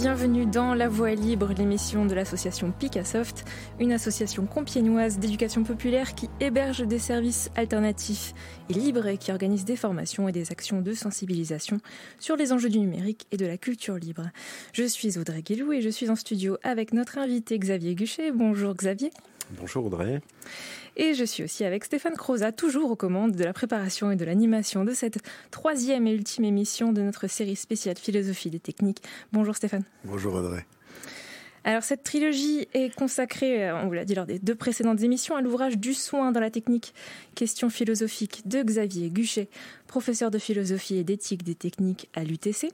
[0.00, 3.44] bienvenue dans La Voix libre, l'émission de l'association Picassoft,
[3.80, 8.32] une association compiègnoise d'éducation populaire qui héberge des services alternatifs
[8.70, 11.78] et libres et qui organise des formations et des actions de sensibilisation
[12.20, 14.30] sur les enjeux du numérique et de la culture libre.
[14.72, 18.30] Je suis Audrey Guélou et je suis en studio avec notre invité Xavier Guchet.
[18.30, 19.10] Bonjour Xavier.
[19.50, 20.20] Bonjour Audrey.
[20.96, 24.24] Et je suis aussi avec Stéphane Croza, toujours aux commandes de la préparation et de
[24.24, 25.18] l'animation de cette
[25.50, 29.02] troisième et ultime émission de notre série spéciale Philosophie des techniques.
[29.32, 29.84] Bonjour Stéphane.
[30.04, 30.66] Bonjour Audrey.
[31.64, 35.36] Alors cette trilogie est consacrée, euh, on vous l'a dit lors des deux précédentes émissions,
[35.36, 36.94] à l'ouvrage Du soin dans la technique,
[37.34, 39.48] question philosophique de Xavier Guchet,
[39.88, 42.70] professeur de philosophie et d'éthique des techniques à l'UTC.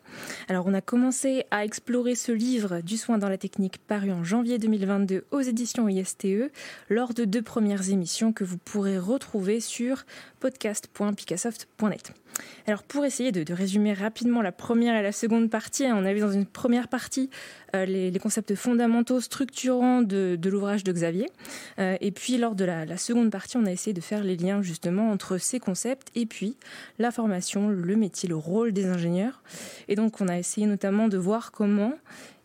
[0.48, 4.25] Alors on a commencé à explorer ce livre du soin dans la technique paru en
[4.25, 6.51] janvier 2022 aux éditions ISTE
[6.91, 10.05] lors de deux premières émissions que vous pourrez retrouver sur
[10.41, 12.12] podcast.picassoft.net.
[12.67, 16.12] Alors pour essayer de, résumer rapidement la première et la seconde partie, hein, on a
[16.12, 17.31] vu dans une première partie
[17.75, 21.28] euh, les, concepts fondamentaux structurants de, l'ouvrage de Xavier.
[21.78, 24.37] Euh, et puis lors de la, la, seconde partie, on a essayé de faire les
[24.37, 26.56] liens justement entre ces concepts et puis
[26.99, 29.42] la formation, le métier, le rôle des ingénieurs.
[29.88, 31.94] Et donc on a essayé notamment de voir comment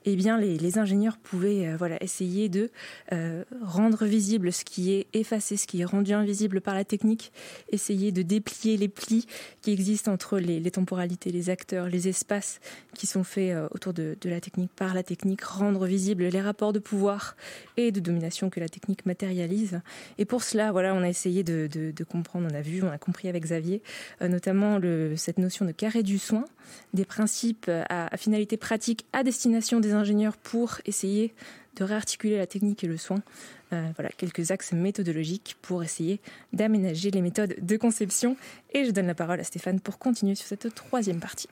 [0.06, 2.70] eh bien, les, ingénieurs pouvaient euh, voilà, essayer de
[3.12, 7.34] euh, rendre visible ce qui est effacé, ce qui est rendu invisible par la technique,
[7.72, 9.28] essayer de déplier les plis
[9.62, 12.62] qui existent entre les, temporalités, les acteurs, les espaces
[12.96, 16.72] qui sont faits euh, autour de, la technique par la technique, rendre visible les rapports
[16.72, 17.36] de pouvoir
[17.76, 19.82] et de domination que la technique matérialise.
[20.18, 21.70] Et pour cela, voilà, on a essayé de,
[22.10, 23.82] comprendre, on a vu, on a compris avec Xavier,
[24.22, 24.80] notamment
[25.16, 26.46] cette notion de carré du soin,
[26.94, 31.34] des principes à, à finalité pratique à destination des ingénieurs pour essayer
[31.76, 33.22] de réarticuler la technique et le soin
[33.72, 36.20] euh, voilà, quelques axes méthodologiques pour essayer
[36.54, 38.36] d'aménager les méthodes de conception.
[38.74, 41.48] Et je donne la parole à Stéphane pour continuer sur cette troisième partie.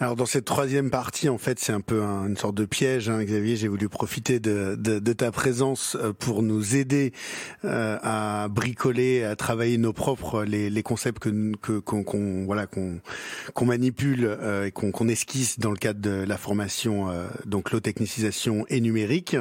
[0.00, 3.22] Alors dans cette troisième partie, en fait, c'est un peu une sorte de piège, hein,
[3.22, 3.56] Xavier.
[3.56, 7.12] J'ai voulu profiter de, ta présence euh, pour nous aider
[7.64, 11.30] euh, à bricoler, à travailler nos propres les, concepts
[11.60, 13.00] que qu'on voilà qu'on
[13.54, 14.36] qu'on manipule
[14.66, 17.08] et qu'on esquisse dans le cadre de la formation
[17.46, 19.36] donc l'eau technicisation et numérique.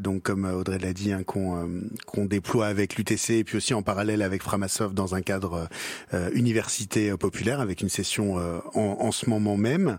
[0.00, 1.66] donc comme Audrey l'a dit, qu'on euh,
[2.06, 5.68] qu'on déploie avec l'UTC et puis aussi en parallèle avec Framasoft dans un cadre
[6.14, 9.98] euh, université populaire avec une session euh, en, en, ce moment même.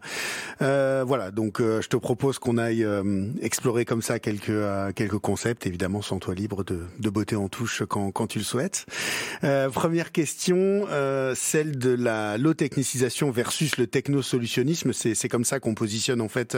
[0.60, 2.86] voilà, donc je te propose qu'on aille
[3.42, 4.52] explorer comme ça quelques
[4.96, 5.66] quelques concepts.
[5.66, 8.86] Évidemment, sans toi libre de, de beauté en touche quand, quand tu le souhaites.
[9.74, 10.86] première question,
[11.36, 14.94] celle de la low technicisation versus le technosolutionnisme.
[14.94, 16.58] C'est c'est comme ça qu'on positionne en fait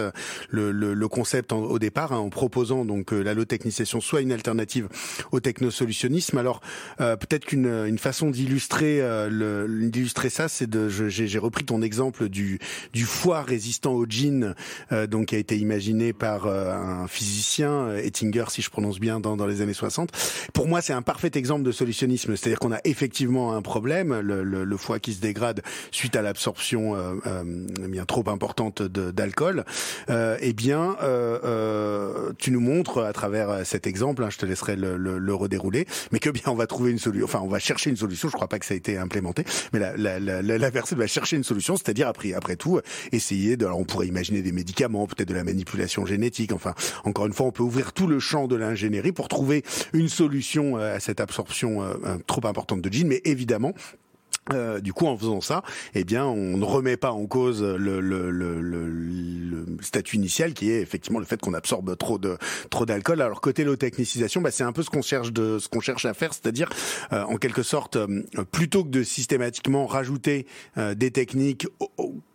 [0.50, 4.32] le, le, le concept au départ, hein, en proposant donc la low technicisation soit une
[4.32, 4.90] alternative alternative
[5.32, 6.38] au technosolutionnisme.
[6.38, 6.62] Alors
[7.00, 12.30] euh, peut-être qu'une une façon d'illustrer euh, d'illustrer ça, c'est de j'ai repris ton exemple
[12.30, 12.60] du
[12.94, 14.56] du foie résistant au gin,
[14.92, 19.20] euh, donc qui a été imaginé par euh, un physicien Ettinger, si je prononce bien,
[19.20, 20.12] dans, dans les années 60.
[20.54, 24.44] Pour moi, c'est un parfait exemple de solutionnisme, c'est-à-dire qu'on a effectivement un problème, le,
[24.44, 26.96] le, le, foie qui se dégrade suite à l'absorption
[27.88, 29.64] bien trop importante d'alcool.
[30.10, 30.98] eh bien,
[32.38, 35.86] tu nous montres à travers cet exemple, hein, je te laisserai le, le, le, redérouler,
[36.12, 38.34] mais que bien on va trouver une solution, enfin on va chercher une solution, je
[38.34, 39.44] crois pas que ça a été implémenté,
[39.74, 42.80] mais la, la, la, personne va chercher une solution, c'est-à-dire après, après tout,
[43.12, 46.74] essayer de, alors on pourrait imaginer des médicaments, peut-être de la manipulation génétique, enfin
[47.06, 49.64] encore une fois on peut ouvrir tout le champ de l'ingénierie pour trouver
[49.94, 53.74] une solution euh, à cette absorption euh, trop importante de jeans, mais évidemment
[54.54, 55.64] euh, du coup, en faisant ça,
[55.94, 60.72] eh bien, on ne remet pas en cause le, le, le, le statut initial, qui
[60.72, 62.38] est effectivement le fait qu'on absorbe trop de
[62.70, 63.22] trop d'alcool.
[63.22, 66.06] Alors côté low technicisation, bah, c'est un peu ce qu'on cherche de ce qu'on cherche
[66.06, 66.70] à faire, c'est-à-dire
[67.14, 70.48] euh, en quelque sorte, euh, plutôt que de systématiquement rajouter
[70.96, 71.68] des techniques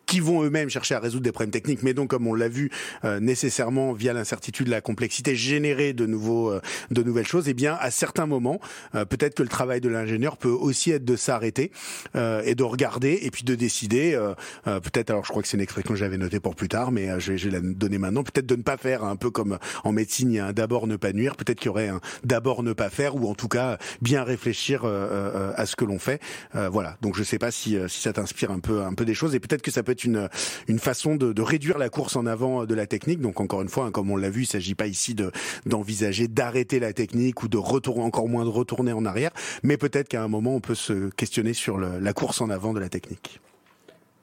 [0.07, 2.71] qui vont eux-mêmes chercher à résoudre des problèmes techniques, mais donc comme on l'a vu
[3.05, 6.61] euh, nécessairement via l'incertitude, la complexité, générer de nouveaux, euh,
[6.91, 7.49] de nouvelles choses.
[7.49, 8.61] Eh bien, à certains moments,
[8.95, 11.73] euh, peut-être que le travail de l'ingénieur peut aussi être de s'arrêter
[12.15, 14.19] et de regarder et puis de décider.
[14.65, 17.09] peut-être, alors je crois que c'est une expression que j'avais notée pour plus tard, mais
[17.21, 18.23] je je vais la donner maintenant.
[18.23, 20.87] Peut-être de ne pas faire, un peu comme en médecine, il y a un d'abord
[20.87, 21.37] ne pas nuire.
[21.37, 24.85] Peut-être qu'il y aurait un d'abord ne pas faire, ou en tout cas bien réfléchir
[24.85, 26.21] à ce que l'on fait.
[26.55, 26.97] voilà.
[27.03, 29.41] Donc je sais pas si, si ça t'inspire un peu, un peu des choses, et
[29.41, 30.29] peut-être que ça peut une,
[30.69, 33.21] une façon de, réduire la course en avant de la technique.
[33.21, 35.31] Donc encore une fois, hein, comme on l'a vu, il s'agit pas ici de
[35.65, 39.31] d'envisager d'arrêter la technique ou de retourner encore moins de retourner en arrière,
[39.63, 42.81] mais peut-être qu'à un moment on peut se questionner sur la course en avant de
[42.81, 43.41] la technique.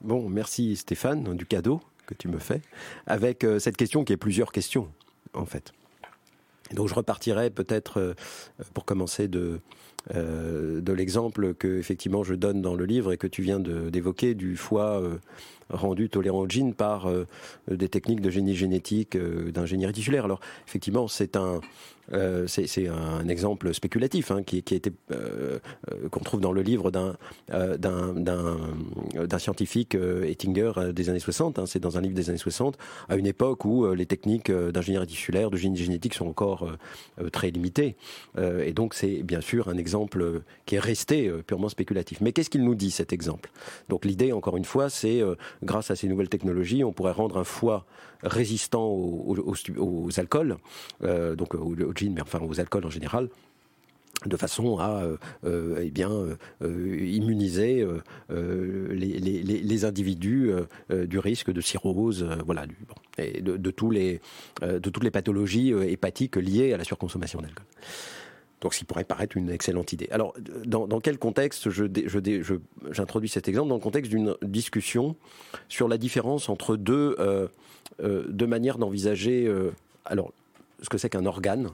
[0.00, 2.60] Bon, merci Stéphane du cadeau que tu me fais,
[3.06, 4.88] avec euh, cette question qui est plusieurs questions
[5.32, 5.72] en fait.
[6.72, 8.14] Donc je repartirai peut-être euh,
[8.72, 9.60] pour commencer de
[10.12, 14.54] de l'exemple que effectivement je donne dans le livre et que tu viens d'évoquer du
[14.54, 15.02] foie
[15.70, 17.08] rendu tolérant au gene par
[17.68, 20.24] des techniques de génie génétique, d'ingénierie tissulaire.
[20.24, 21.60] Alors effectivement, c'est un
[22.12, 24.78] euh, c'est un exemple spéculatif hein, qui, qui, a
[25.12, 25.58] euh,
[25.90, 27.16] euh, qu'on trouve dans le livre d'un
[27.48, 31.58] d'un scientifique Ettinger des années 60.
[31.58, 32.78] Hein, c'est dans un livre des années 60,
[33.08, 36.68] à une époque où les techniques d'ingénierie tissulaire, de génie génétique sont encore
[37.32, 37.96] très limitées.
[38.38, 42.20] et donc c'est bien sûr un exemple qui est resté purement spéculatif.
[42.20, 43.50] Mais qu'est-ce qu'il nous dit cet exemple?
[43.88, 45.22] Donc l'idée, encore une fois, c'est
[45.64, 47.84] grâce à ces nouvelles technologies, on pourrait rendre un foie
[48.22, 50.56] résistant aux, alcools,
[51.00, 53.28] donc au, mais enfin aux alcools en général
[54.26, 57.86] de façon à euh, euh, bien euh, immuniser
[58.30, 60.50] les, individus
[60.90, 62.64] du risque de cirrhose, voilà,
[63.18, 63.92] de toutes
[65.04, 67.66] les pathologies hépatiques liées à la surconsommation d'alcool.
[68.60, 70.08] Donc, ce qui pourrait paraître une excellente idée.
[70.10, 70.34] Alors,
[70.64, 73.68] dans, quel contexte j'introduis cet exemple?
[73.68, 75.16] Dans le contexte d'une discussion
[75.68, 77.16] sur la différence entre deux,
[78.00, 79.52] deux manières d'envisager
[80.04, 80.32] alors,
[80.82, 81.70] ce que c'est qu'un organe,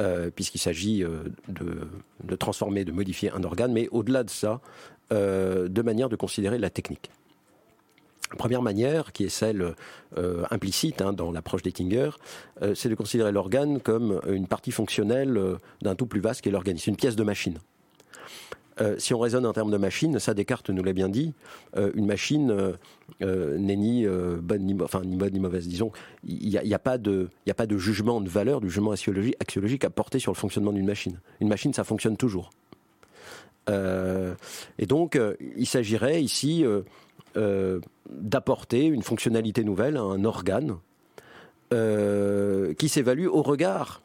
[0.00, 4.60] euh, puisqu'il s'agit euh, de, transformer, de modifier un organe, mais au-delà de ça,
[5.12, 7.10] euh, de manière de considérer la technique.
[8.38, 9.74] Première manière, qui est celle
[10.50, 12.10] implicite hein, dans l'approche d'Ettinger,
[12.74, 15.38] c'est de considérer l'organe comme une partie fonctionnelle
[15.80, 17.58] d'un tout plus vaste qu'est l'organisme, une pièce de machine.
[18.80, 21.34] Euh, si on raisonne en termes de machine, ça Descartes nous l'a bien dit,
[21.76, 22.74] euh, une machine
[23.22, 25.92] euh, n'est ni bonne ni, mauvaise, disons.
[26.24, 27.28] Il n'y a, pas de,
[27.76, 31.20] jugement de valeur, de jugement axiologique à porter sur le fonctionnement d'une machine.
[31.40, 32.50] Une machine, ça fonctionne toujours.
[33.68, 35.18] et donc,
[35.56, 36.64] il s'agirait ici
[37.34, 40.76] d'apporter une fonctionnalité nouvelle à un organe
[41.70, 44.02] qui s'évalue au regard.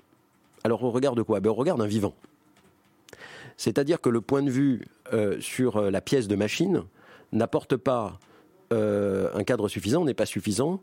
[0.64, 1.40] Alors, au regard de quoi?
[1.40, 2.14] Ben, Au regard d'un vivant.
[3.58, 6.84] C'est-à-dire que le point de vue euh, sur euh, la pièce de machine
[7.34, 8.20] n'apporte pas
[8.72, 10.82] euh, un cadre suffisant, n'est pas suffisant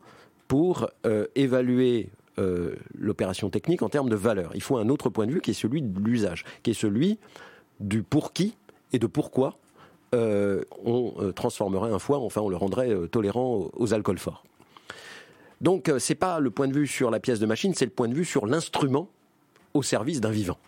[0.49, 0.90] pour
[1.35, 2.11] évaluer
[2.99, 4.50] l'opération technique en termes de valeur.
[4.55, 7.19] Il faut un autre point de vue qui est celui de l'usage, qui est celui
[7.81, 8.55] du pour qui
[8.93, 9.56] et de pourquoi
[10.84, 14.44] on transformerait un foie, enfin on le rendrait tolérant aux, alcools forts.
[15.61, 18.08] Donc c'est pas le point de vue sur la pièce de machine, c'est le point
[18.08, 19.08] de vue sur l'instrument
[19.72, 20.58] au service d'un vivant.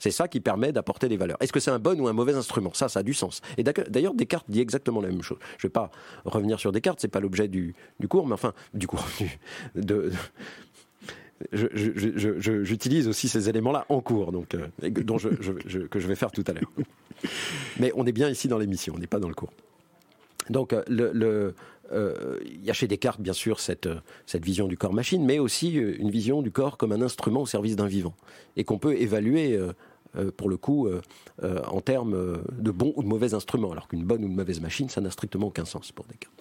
[0.00, 1.36] C'est ça qui permet d'apporter des valeurs.
[1.40, 2.72] Est-ce que c'est un bon ou un mauvais instrument?
[2.72, 3.42] Ça, ça a du sens.
[3.58, 5.36] Et d'ailleurs, Descartes dit exactement la même chose.
[5.58, 5.90] Je ne vais pas
[6.24, 7.74] revenir sur Descartes, c'est pas l'objet du,
[8.08, 9.06] cours, mais enfin, du cours,
[9.74, 10.10] de,
[11.52, 16.70] j'utilise aussi ces éléments-là en cours, donc euh, que je vais faire tout à l'heure.
[17.78, 19.52] Mais on est bien ici dans l'émission, on n'est pas dans le cours.
[20.48, 21.52] Donc, euh,
[21.92, 23.88] euh, il y a chez Descartes, bien sûr, cette,
[24.26, 27.76] cette vision du corps-machine, mais aussi une vision du corps comme un instrument au service
[27.76, 28.14] d'un vivant,
[28.56, 29.58] et qu'on peut évaluer
[30.36, 30.88] pour le coup,
[31.42, 34.88] en termes de bons ou de mauvais instruments, alors qu'une bonne ou une mauvaise machine,
[34.88, 36.34] ça n'a strictement aucun sens pour Descartes.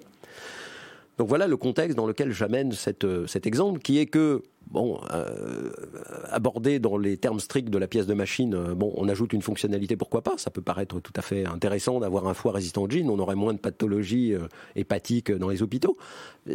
[1.19, 5.71] Donc voilà le contexte dans lequel j'amène cet exemple, qui est que bon, euh,
[6.29, 9.41] abordé dans les termes stricts de la pièce de machine, euh, bon, on ajoute une
[9.41, 12.89] fonctionnalité, pourquoi pas Ça peut paraître tout à fait intéressant d'avoir un foie résistant au
[12.89, 15.97] gin, on aurait moins de pathologies euh, hépatiques dans les hôpitaux.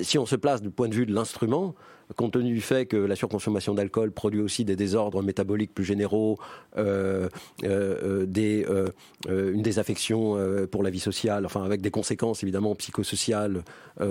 [0.02, 1.74] Si on se place du point de vue de l'instrument,
[2.16, 6.38] compte tenu du fait que la surconsommation d'alcool produit aussi des désordres métaboliques plus généraux,
[6.76, 7.30] une
[9.62, 10.36] désaffection
[10.70, 13.62] pour la vie sociale, enfin avec des conséquences évidemment psychosociales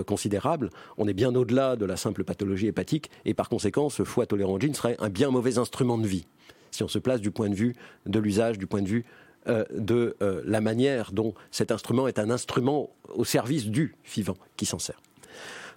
[0.07, 4.25] considérables, on est bien au-delà de la simple pathologie hépatique et par conséquent ce foie
[4.25, 6.25] tolérant serait un bien mauvais instrument de vie,
[6.71, 9.05] si on se place du point de vue de l'usage, du point de vue
[9.47, 14.37] euh, de euh, la manière dont cet instrument est un instrument au service du vivant
[14.57, 14.99] qui s'en sert.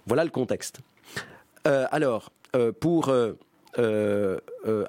[0.05, 0.79] Voilà le contexte.
[1.67, 2.31] Euh, alors,
[2.79, 3.13] pour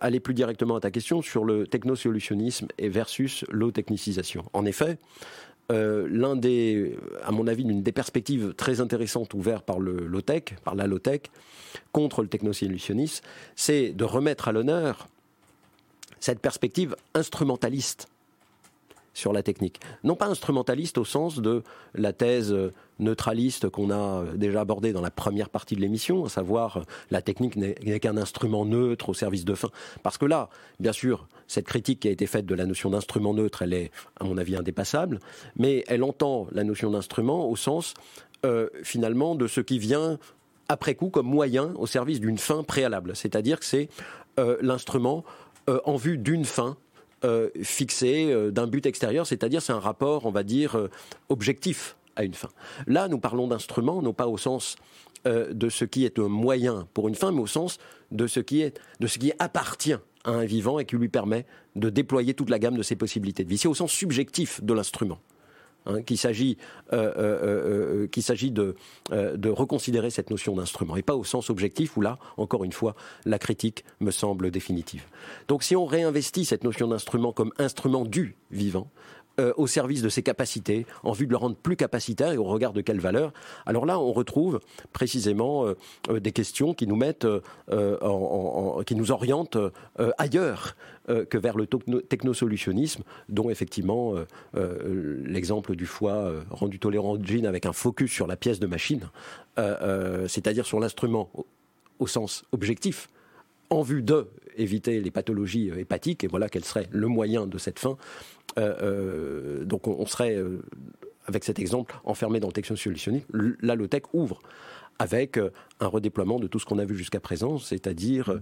[0.01, 4.45] aller plus directement à ta question sur le technosolutionnisme et versus l'eau-technicisation.
[4.55, 4.97] En effet,
[5.71, 10.75] l'un des, à mon avis, l'une des perspectives très intéressantes ouvertes par le low-tech, par
[10.75, 11.23] la low-tech,
[11.93, 15.09] contre le technosolutionnisme, c'est de remettre à l'honneur
[16.21, 18.09] cette perspective instrumentaliste
[19.19, 19.81] sur la technique.
[20.05, 21.63] Non pas instrumentaliste au sens de
[21.95, 22.55] la thèse
[22.99, 27.57] neutraliste qu'on a déjà abordée dans la première partie de l'émission, à savoir la technique
[27.57, 29.71] n'est qu'un instrument neutre au service de fin.
[30.03, 30.49] Parce que là,
[30.81, 33.91] bien sûr, cette critique qui a été faite de la notion d'instrument neutre, elle est,
[34.21, 35.21] à mon avis, indépassable,
[35.57, 37.95] mais elle entend la notion d'instrument au sens,
[38.47, 40.19] euh, finalement, de ce qui vient
[40.69, 43.17] après coup comme moyen au service d'une fin préalable.
[43.17, 43.89] C'est-à-dire que c'est
[44.39, 45.25] euh, l'instrument
[45.69, 46.77] euh, en vue d'une fin
[47.25, 50.89] euh, fixée, d'un but extérieur, c'est-à-dire c'est un rapport, on va dire,
[51.29, 52.49] objectif à une fin.
[52.87, 54.77] Là, nous parlons d'instrument, non pas au sens
[55.25, 57.79] de ce qui est un moyen pour une fin, mais au sens
[58.13, 61.45] de ce qui, est, de ce qui appartient à un vivant et qui lui permet
[61.77, 63.59] de déployer toute la gamme de ses possibilités de vie.
[63.59, 65.19] C'est au sens subjectif de l'instrument.
[65.89, 66.59] Hein, qu'il s'agit,
[66.93, 68.07] euh, euh,
[69.11, 72.73] euh, de, reconsidérer cette notion d'instrument, et pas au sens objectif où là, encore une
[72.73, 75.07] fois, la critique me semble définitive.
[75.49, 78.91] Donc si on réinvestit cette notion d'instrument comme instrument du vivant,
[79.57, 82.73] au service de ses capacités, en vue de le rendre plus capacitaire et au regard
[82.73, 83.33] de quelle valeur.
[83.67, 84.61] Alors là, on retrouve
[84.93, 85.67] précisément
[86.11, 87.27] des questions qui nous mettent,
[87.71, 89.59] orientent
[90.19, 90.75] ailleurs
[91.09, 94.27] euh, que vers le technosolutionnisme, dont effectivement euh,
[94.57, 98.67] euh, l'exemple du foie rendu tolérant au gene avec un focus sur la pièce de
[98.67, 99.09] machine,
[99.57, 101.31] c'est-à-dire sur l'instrument
[101.99, 103.09] au, sens objectif,
[103.71, 107.79] en vue de éviter les pathologies hépatiques, et voilà quel serait le moyen de cette
[107.79, 107.97] fin.
[108.57, 110.37] donc on, serait,
[111.27, 113.27] avec cet exemple, enfermé dans le technosolutionnisme.
[113.61, 114.41] La low-tech ouvre
[114.99, 115.39] avec
[115.79, 118.41] un redéploiement de tout ce qu'on a vu jusqu'à présent, c'est-à-dire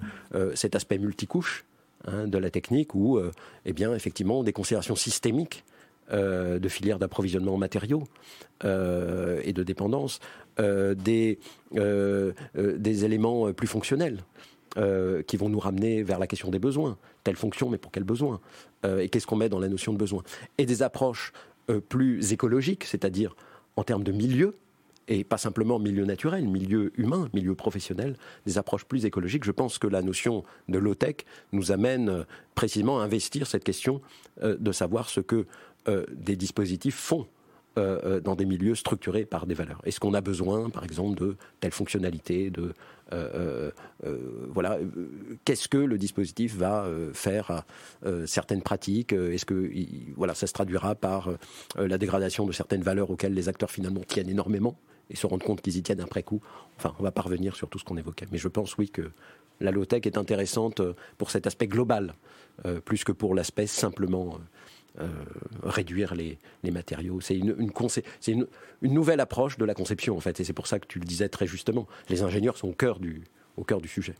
[0.54, 1.66] cet aspect multicouche
[2.06, 3.32] Hein, de la technique où, euh,
[3.64, 5.64] eh bien, effectivement, des considérations systémiques
[6.12, 8.04] euh, de filières d'approvisionnement en matériaux
[8.64, 10.20] euh, et de dépendance,
[10.58, 11.38] des
[12.80, 14.22] éléments plus fonctionnels.
[15.26, 16.98] Qui vont nous ramener vers la question des besoins.
[17.24, 18.40] Telle fonction, mais pour quel besoin
[18.84, 20.22] Et qu'est-ce qu'on met dans la notion de besoin
[20.58, 21.32] Et des approches
[21.88, 23.34] plus écologiques, c'est-à-dire
[23.76, 24.54] en termes de milieu,
[25.08, 29.44] et pas simplement milieu naturel, milieu humain, milieu professionnel, des approches plus écologiques.
[29.44, 31.16] Je pense que la notion de low-tech
[31.52, 34.00] nous amène euh, précisément à investir cette question
[34.42, 35.46] euh, de savoir ce que
[35.88, 37.26] euh, des dispositifs font
[37.76, 39.80] dans des milieux structurés par des valeurs.
[39.84, 42.74] Est-ce qu'on a besoin, par exemple, de telle fonctionnalité, de
[44.48, 44.78] voilà,
[45.44, 47.64] qu'est-ce que le dispositif va faire à
[48.26, 49.70] certaines pratiques Est-ce que
[50.16, 51.30] voilà, ça se traduira par
[51.76, 54.76] la dégradation de certaines valeurs auxquelles les acteurs finalement tiennent énormément
[55.10, 56.40] et se rendre compte qu'ils y tiennent après coup?
[56.78, 58.26] Enfin, on va pas revenir sur tout ce qu'on évoquait.
[58.32, 59.10] Mais je pense, oui, que
[59.60, 62.14] la low-tech est intéressante euh, pour cet aspect global,
[62.64, 64.38] euh, plus que pour l'aspect simplement
[65.00, 65.08] euh,
[65.62, 66.38] réduire les,
[66.70, 67.20] matériaux.
[67.20, 68.46] C'est une,
[68.82, 70.40] nouvelle approche de la conception, en fait.
[70.40, 71.86] Et c'est pour ça que tu le disais très justement.
[72.08, 73.24] Les ingénieurs sont au cœur du,
[73.88, 74.14] sujet.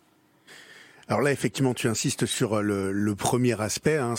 [1.08, 4.14] Alors là, effectivement, tu insistes sur le, premier aspect, hein,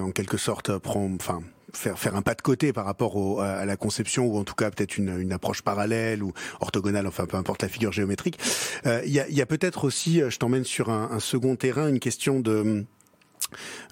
[0.00, 4.26] en quelque sorte prend, enfin, faire un pas de côté par rapport à la conception
[4.26, 7.92] ou en tout cas peut-être une, approche parallèle ou orthogonale, enfin peu importe la figure
[7.92, 8.38] géométrique.
[8.86, 12.84] Euh, il y a, peut-être aussi, je t'emmène sur un, second terrain, une question de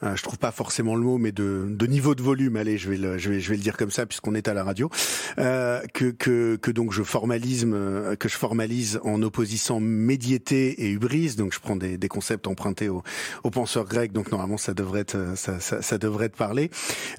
[0.03, 2.57] euh, je trouve pas forcément le mot, mais de, de, niveau de volume.
[2.57, 4.55] Allez, je vais le, je vais, je vais le dire comme ça puisqu'on est à
[4.55, 4.91] la radio.
[5.39, 10.91] Euh, que, que, que donc je formalise, euh, que je formalise en opposant médiété et
[10.91, 11.35] hubris.
[11.37, 13.03] Donc je prends des, des concepts empruntés aux,
[13.45, 14.13] aux, penseurs grecs.
[14.13, 16.71] Donc normalement ça devrait être, ça, ça, ça devrait être parlé.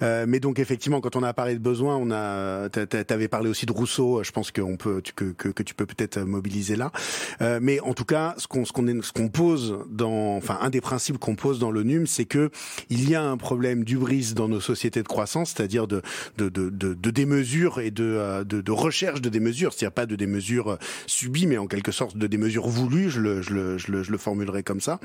[0.01, 3.65] Euh, mais donc effectivement, quand on a parlé de besoin, on a, t'avais parlé aussi
[3.65, 4.23] de Rousseau.
[4.23, 6.91] Je pense qu'on peut, que, que, que, tu peux peut-être mobiliser là.
[7.41, 10.69] Euh, mais en tout cas, ce qu'on, ce qu'on, ce qu'on pose dans, enfin un
[10.69, 12.49] des principes qu'on pose dans l'ONUM, c'est que
[12.89, 16.01] il y a un problème d'ubris dans nos sociétés de croissance, c'est-à-dire de,
[16.37, 20.15] de, de, de, démesure et de, euh, de, de recherche de démesure, c'est-à-dire pas de
[20.15, 23.91] démesure euh, subies, mais en quelque sorte de démesure voulues, je le, je le, je
[23.91, 24.99] le, je le formulerai comme ça.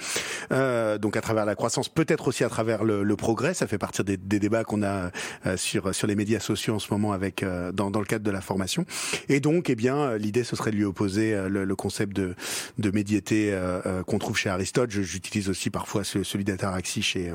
[0.52, 3.78] Euh, donc à travers la croissance, peut-être aussi à travers le, le progrès, ça fait
[3.78, 5.10] partie des, des débats qu'on a
[5.46, 8.30] euh, sur, sur les médias sociaux en ce moment avec dans, dans le cadre de
[8.30, 8.84] la formation.
[9.28, 12.34] Et donc, eh bien, l'idée ce serait de lui opposer le, le concept de,
[12.78, 13.58] de médiété
[14.06, 14.90] qu'on trouve chez Aristote.
[14.90, 17.32] J'utilise aussi parfois celui d'ataraxie chez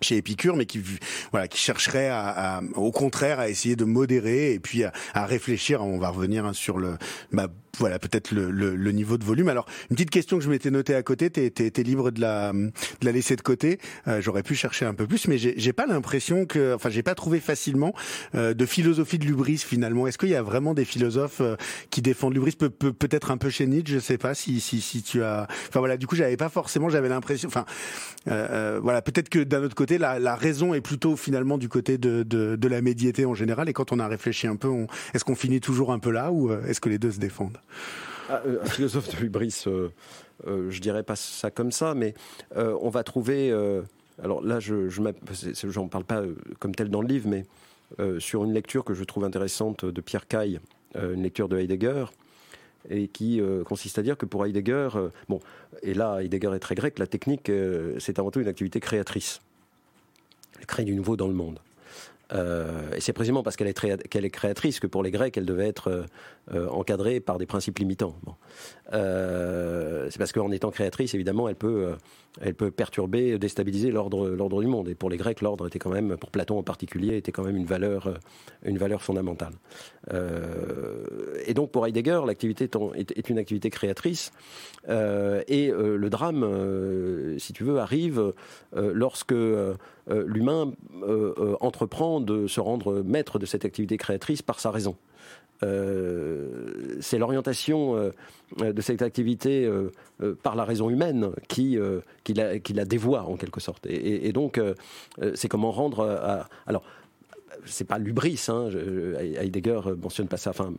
[0.00, 0.80] chez Épicure, mais qui
[1.32, 4.92] voilà, qui chercherait à, au contraire à essayer de modérer et puis à,
[5.26, 5.82] réfléchir.
[5.82, 6.98] On va revenir sur le
[7.32, 7.48] bah,
[7.78, 9.48] voilà peut-être le, le, le, niveau de volume.
[9.48, 12.52] Alors une petite question que je m'étais notée à côté, t'es es, libre de la
[12.52, 12.70] de
[13.02, 13.78] la laisser de côté.
[14.06, 17.14] Euh, J'aurais pu chercher un peu plus, mais j'ai pas l'impression que, enfin j'ai pas
[17.14, 17.94] trouvé facilement
[18.34, 20.06] euh, de philosophie de l'ubris finalement.
[20.06, 21.56] Est-ce qu'il y a vraiment des philosophes euh,
[21.90, 22.52] qui défendent l'ubris?
[22.52, 25.46] Peut, peut, Peut-être un peu chez Nietzsche, je sais pas si si si tu as.
[25.68, 27.48] Enfin voilà, du coup j'avais pas forcément, j'avais l'impression.
[27.48, 27.64] Enfin
[28.26, 31.68] euh, euh, voilà, peut-être que d'un autre côté la, la, raison est plutôt finalement du
[31.68, 33.68] côté de, de, de la médiété en général.
[33.68, 34.68] Et quand on a réfléchi un peu,
[35.14, 37.57] est-ce qu'on finit toujours un peu là ou est-ce que les deux se défendent?
[38.28, 39.88] Ah, euh, un philosophe de l'ubris, euh,
[40.46, 42.14] euh, je dirais pas ça comme ça, mais
[42.54, 43.52] on va trouver.
[44.22, 45.00] alors là, je
[45.78, 46.22] n'en parle pas
[46.58, 47.44] comme tel dans le livre, mais
[48.18, 50.60] sur une lecture que je trouve intéressante de Pierre Caille,
[50.94, 52.06] une lecture de Heidegger,
[52.90, 54.88] et qui consiste à dire que pour Heidegger,
[55.28, 55.40] bon,
[55.82, 57.50] et là Heidegger est très grec, la technique,
[57.98, 59.40] c'est avant tout une activité créatrice.
[60.58, 61.60] Elle crée du nouveau dans le monde.
[62.32, 65.88] Euh, et c'est précisément parce qu'elle est, créatrice que pour les Grecs, elle devait être
[65.88, 66.04] euh,
[66.52, 68.14] euh, encadrée par des principes limitants.
[68.90, 71.94] C'est parce qu'en étant créatrice, évidemment, elle peut,
[72.40, 74.88] elle peut perturber, déstabiliser l'ordre, l'ordre du monde.
[74.88, 77.56] Et pour les Grecs, l'ordre était quand même, pour Platon en particulier, était quand même
[77.56, 78.18] une valeur,
[78.64, 79.52] une valeur fondamentale.
[81.46, 84.32] et donc pour Heidegger, l'activité est, une activité créatrice.
[84.88, 88.32] et le drame, si tu veux, arrive
[88.74, 89.34] lorsque
[90.08, 90.72] l'humain
[91.60, 94.96] entreprend de se rendre maître de cette activité créatrice par sa raison.
[95.60, 98.12] C'est l'orientation
[98.58, 99.70] de cette activité
[100.42, 101.78] par la raison humaine qui,
[102.24, 103.86] qui la dévoie en quelque sorte.
[103.86, 104.60] Et, donc,
[105.34, 106.46] c'est comment rendre.
[106.66, 106.84] alors,
[107.64, 108.68] c'est pas l'ubris, hein,
[109.18, 110.72] Heidegger mentionne pas ça, enfin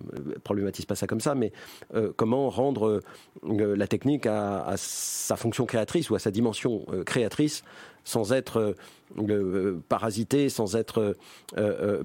[0.44, 1.52] problématise pas ça comme ça, mais
[1.96, 3.02] euh, comment rendre
[3.44, 7.64] euh, la technique à, sa fonction créatrice ou à sa dimension euh, créatrice
[8.04, 8.76] sans être
[9.88, 11.16] parasité, sans être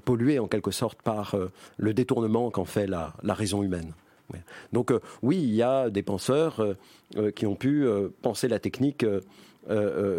[0.04, 1.34] pollué en quelque sorte par
[1.78, 3.92] le détournement qu'en fait la, raison humaine.
[4.72, 4.92] Donc
[5.22, 6.62] oui, il y a des penseurs
[7.34, 7.86] qui ont pu
[8.20, 9.06] penser la technique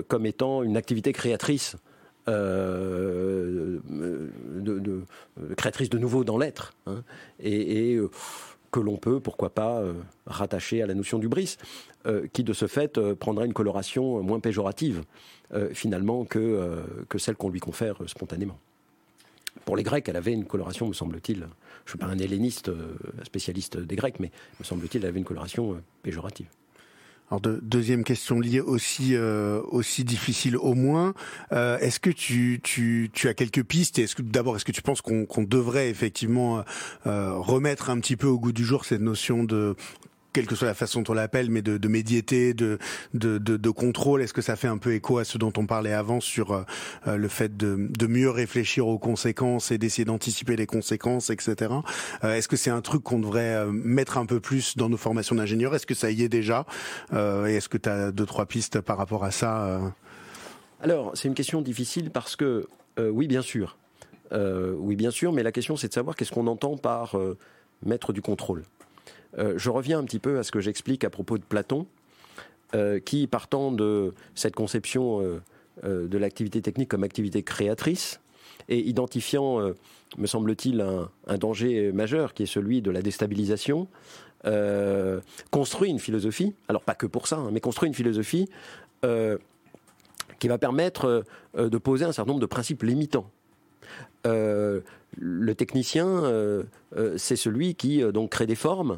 [0.08, 1.76] comme étant une activité créatrice
[2.28, 5.04] euh, de,
[5.56, 7.04] créatrice de nouveau dans l'être, hein,
[7.40, 8.10] et, euh,
[8.72, 9.94] que l'on peut, pourquoi pas, euh,
[10.26, 11.58] rattacher à la notion du bris,
[12.34, 15.04] qui de ce fait prendrait une coloration moins péjorative,
[15.74, 18.60] finalement, que, que celle qu'on lui confère spontanément.
[19.66, 21.50] Pour les Grecs, elle avait une coloration, me semble-t-il, je ne
[21.88, 22.70] suis pas un helléniste
[23.24, 24.30] spécialiste des Grecs, mais
[24.60, 26.46] me semble-t-il, elle avait une coloration péjorative.
[27.32, 31.14] Alors deuxième question liée aussi euh, aussi difficile au moins.
[31.54, 34.84] Euh, est-ce que tu, tu, tu as quelques pistes Est-ce que d'abord est-ce que tu
[34.84, 36.64] penses qu'on devrait effectivement
[37.08, 39.76] euh, remettre un petit peu au goût du jour cette notion de
[40.36, 42.78] quelle que soit la façon dont on l'appelle, mais de, médiété, de,
[43.14, 46.20] de, contrôle Est-ce que ça fait un peu écho à ce dont on parlait avant
[46.20, 46.64] sur euh,
[47.08, 51.72] euh, le fait de, de mieux réfléchir aux conséquences et d'essayer d'anticiper les conséquences, etc.
[52.26, 55.38] Euh, est-ce que c'est un truc qu'on devrait mettre un peu plus dans nos formations
[55.38, 55.74] d'ingénieurs?
[55.74, 56.66] Est-ce que ça y est déjà?
[57.14, 59.80] Et est-ce que tu as deux, trois pistes par rapport à ça
[60.82, 62.68] Alors, c'est une question difficile parce que,
[63.00, 63.78] oui, bien sûr.
[64.34, 67.16] oui, bien sûr, mais la question, c'est de savoir qu'est-ce qu'on entend par
[67.86, 68.64] mettre du contrôle.
[69.38, 71.88] Euh, je reviens un petit peu à ce que j'explique à propos de Platon,
[72.74, 75.22] euh, qui, partant de cette conception
[75.84, 78.20] euh, de l'activité technique comme activité créatrice,
[78.70, 79.60] et identifiant,
[80.18, 83.88] me semble-t-il, un, danger majeur qui est celui de la déstabilisation,
[85.52, 88.50] construit une philosophie, alors pas que pour ça, hein, mais construit une philosophie
[89.04, 93.30] qui va permettre de poser un certain nombre de principes limitants.
[94.24, 96.24] le technicien,
[97.18, 98.98] c'est celui qui donc crée des formes,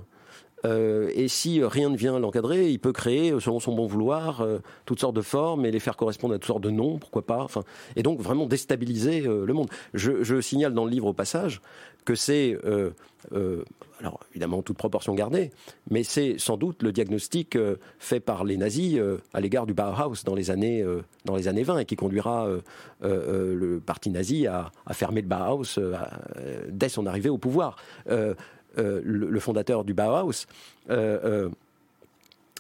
[0.66, 4.42] euh, et si rien ne vient l'encadrer, il peut créer, euh, selon son bon vouloir,
[4.42, 7.26] euh, toutes sortes de formes et les faire correspondre à toutes sortes de noms, pourquoi
[7.26, 7.44] pas.
[7.44, 7.64] Enfin,
[7.96, 9.70] et donc vraiment déstabiliser le monde.
[9.94, 11.62] Je, signale dans le livre au passage
[12.06, 12.58] que c'est,
[14.00, 15.52] alors évidemment toute proportion gardée,
[15.90, 17.58] mais c'est sans doute le diagnostic
[18.00, 19.00] fait par les nazis
[19.34, 20.86] à l'égard du Bauhaus dans les années
[21.26, 22.48] dans les années 20 et qui conduira
[23.02, 25.80] le parti nazi à fermer le Bauhaus
[26.70, 27.76] dès son arrivée au pouvoir.
[28.78, 30.46] Euh, le, fondateur du Bauhaus,
[30.90, 31.50] euh,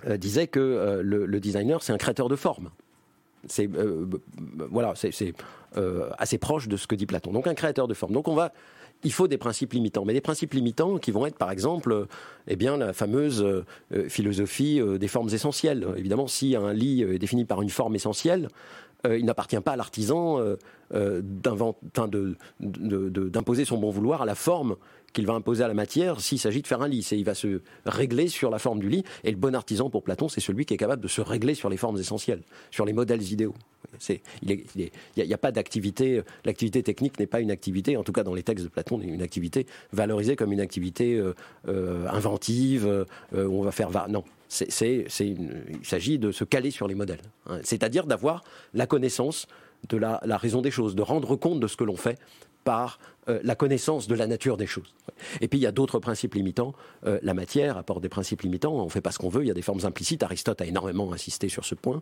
[0.07, 2.69] euh, disait que le, designer, c'est un créateur de forme.
[3.47, 3.69] C'est
[4.71, 5.33] voilà, c'est
[6.17, 7.31] assez proche de ce que dit Platon.
[7.31, 8.13] Donc un créateur de forme.
[8.13, 8.51] Donc on va
[9.03, 12.07] il faut des principes limitants, mais des principes limitants qui vont être, par exemple,
[12.47, 13.45] eh bien, la fameuse
[14.09, 15.87] philosophie des formes essentielles.
[15.97, 18.47] Évidemment, si un lit est défini par une forme essentielle,
[19.07, 20.41] il n'appartient pas à l'artisan
[22.59, 24.77] d'imposer son bon vouloir à la forme
[25.17, 26.99] qu'il va imposer à la matière s'il s'agit de faire un lit.
[27.11, 29.03] il va se régler sur la forme du lit.
[29.23, 31.69] Et le bon artisan pour Platon, c'est celui qui est capable de se régler sur
[31.69, 33.55] les formes essentielles, sur les modèles idéaux.
[34.43, 36.21] Il n'y a, pas d'activité.
[36.45, 39.23] L'activité technique n'est pas une activité, en tout cas dans les textes de Platon, une
[39.23, 41.33] activité valorisée comme une activité euh,
[41.67, 43.89] euh, inventive euh, où on va faire.
[44.07, 47.23] Non, c'est, il s'agit de se caler sur les modèles.
[47.47, 47.57] Hein.
[47.63, 48.43] C'est-à-dire d'avoir
[48.75, 49.47] la connaissance
[49.89, 52.19] de la, raison des choses, de rendre compte de ce que l'on fait
[52.63, 52.99] par
[53.29, 54.93] euh, la connaissance de la nature des choses.
[55.41, 56.73] Et puis il y a d'autres principes limitants.
[57.05, 58.73] Euh, la matière apporte des principes limitants.
[58.73, 59.43] On fait pas ce qu'on veut.
[59.43, 60.23] Il y a des formes implicites.
[60.23, 62.01] Aristote a énormément insisté sur ce point.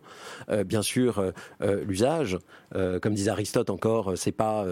[0.50, 2.38] Euh, bien sûr, l'usage,
[2.72, 4.66] comme disait Aristote encore, c'est pas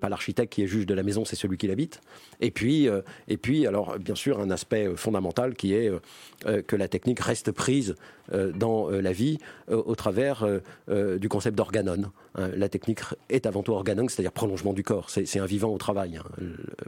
[0.00, 2.00] pas l'architecte qui est juge de la maison, c'est celui qui l'habite.
[2.40, 2.88] Et puis
[3.28, 5.90] et puis alors bien sûr un aspect fondamental qui est
[6.44, 7.94] que la technique reste prise
[8.32, 10.46] dans la vie au travers
[10.88, 12.10] du concept d'organon.
[12.36, 15.10] Hein, la technique est avant tout organon, c'est-à-dire prolongement du corps.
[15.10, 16.16] C'est un vivant au travail.
[16.16, 16.24] Hein.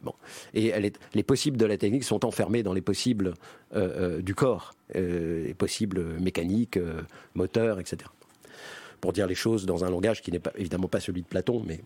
[0.03, 0.15] Bon.
[0.55, 0.73] Et
[1.15, 3.35] les possibles de la technique sont enfermés dans les possibles
[3.75, 6.79] euh, euh, du corps, euh, les possibles mécaniques,
[7.35, 8.11] moteurs, etc.
[9.01, 11.63] Pour dire les choses dans un langage qui n'est pas, évidemment pas celui de Platon,
[11.65, 11.81] mais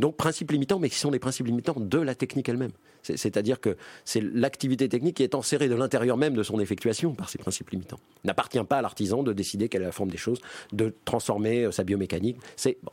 [0.00, 2.72] donc principes limitants, mais qui sont les principes limitants de la technique elle-même.
[3.02, 7.28] C'est-à-dire que c'est l'activité technique qui est enserrée de l'intérieur même de son effectuation par
[7.28, 8.00] ces principes limitants.
[8.24, 10.40] N'appartient pas à l'artisan de décider quelle est la forme des choses,
[10.72, 12.38] de transformer sa biomécanique.
[12.56, 12.90] C'est bon.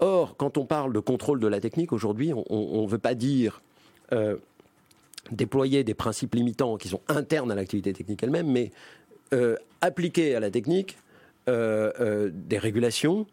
[0.00, 3.62] Or, quand on parle de contrôle de la technique, aujourd'hui, on ne veut pas dire
[4.12, 4.36] euh,
[5.30, 8.72] déployer des principes limitants qui sont internes à l'activité technique elle-même, mais
[9.80, 10.96] appliquer à la technique
[11.46, 13.26] des régulations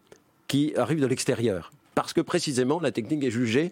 [0.48, 1.72] qui arrivent de l'extérieur.
[1.96, 3.72] Parce que précisément, la technique est jugée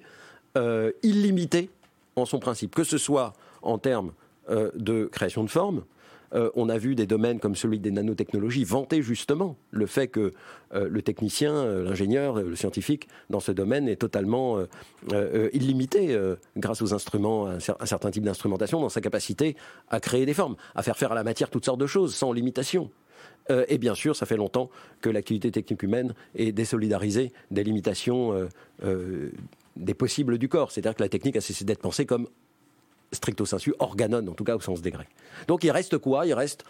[1.03, 1.69] illimitée
[2.15, 4.13] en son principe, que ce soit en termes
[4.49, 5.84] de création de formes,
[6.33, 10.33] euh, on a vu des domaines comme celui des nanotechnologies vanter justement le fait que
[10.73, 14.59] euh, le technicien, euh, l'ingénieur, le scientifique dans ce domaine est totalement
[15.53, 16.17] illimité
[16.57, 19.55] grâce aux instruments, un, un certain type d'instrumentation, dans sa capacité
[19.89, 22.31] à créer des formes, à faire faire à la matière toutes sortes de choses sans
[22.31, 22.89] limitation.
[23.49, 24.69] et bien sûr, ça fait longtemps
[25.01, 28.47] que l'activité technique humaine est désolidarisée des limitations
[29.75, 30.71] des possibles du corps.
[30.71, 32.27] C'est-à-dire que la technique a cessé d'être pensée comme
[33.15, 35.10] stricto sensu, organon, en tout cas au sens des Grecs.
[35.47, 36.25] Donc il reste quoi?
[36.25, 36.63] Il reste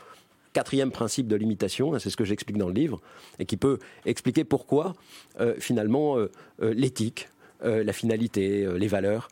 [0.56, 3.02] quatrième principe de limitation, hein, c'est ce que j'explique dans le livre,
[3.40, 4.96] et qui peut expliquer pourquoi
[5.42, 6.32] euh, finalement euh,
[6.62, 7.30] euh, l'éthique,
[7.64, 9.28] la finalité, les valeurs,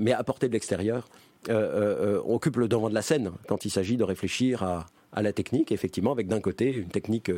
[0.00, 1.08] mais apportées de l'extérieur,
[1.48, 5.72] occupe le devant de la scène quand il s'agit de réfléchir à, à, la technique,
[5.72, 7.30] effectivement, avec d'un côté une technique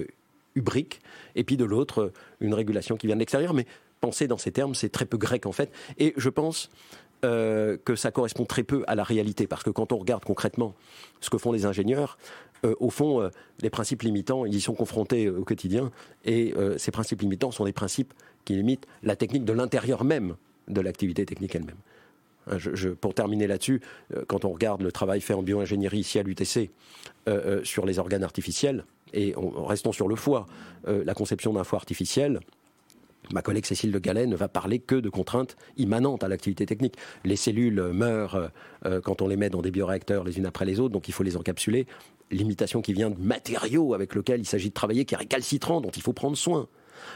[0.57, 1.01] ubrique,
[1.37, 3.55] et puis de l'autre une régulation qui vient de l'extérieur.
[3.55, 3.67] Mais
[4.01, 5.71] penser dans ces termes, c'est très peu grec en fait.
[5.99, 6.71] Et je pense
[7.25, 10.75] euh, que ça correspond très peu à la réalité, parce que quand on regarde concrètement
[11.21, 12.19] ce que font les ingénieurs,
[12.65, 13.29] euh, au fond, euh,
[13.61, 15.93] les principes limitants, ils y sont confrontés au quotidien,
[16.25, 18.13] et ces principes limitants sont des principes
[18.45, 20.35] qui limitent la technique de l'intérieur même
[20.67, 21.77] de l'activité technique elle-même.
[22.51, 22.57] Hein,
[23.01, 23.81] pour terminer là-dessus,
[24.27, 26.71] quand on regarde le travail fait en bioingénierie ici à l'UTC
[27.63, 30.47] sur les organes artificiels, et restons sur le foie,
[30.89, 32.41] la conception d'un foie artificiel,
[33.31, 36.97] Ma collègue Cécile Le Gallet ne va parler que de contraintes immanentes à l'activité technique.
[37.25, 38.49] Les cellules meurent euh,
[38.87, 41.13] euh, quand on les met dans des bioréacteurs les unes après les autres, donc il
[41.13, 41.87] faut les encapsuler.
[42.31, 45.91] Limitation qui vient de matériaux avec lesquels il s'agit de travailler, qui est récalcitrant, dont
[45.91, 46.69] il faut prendre soin.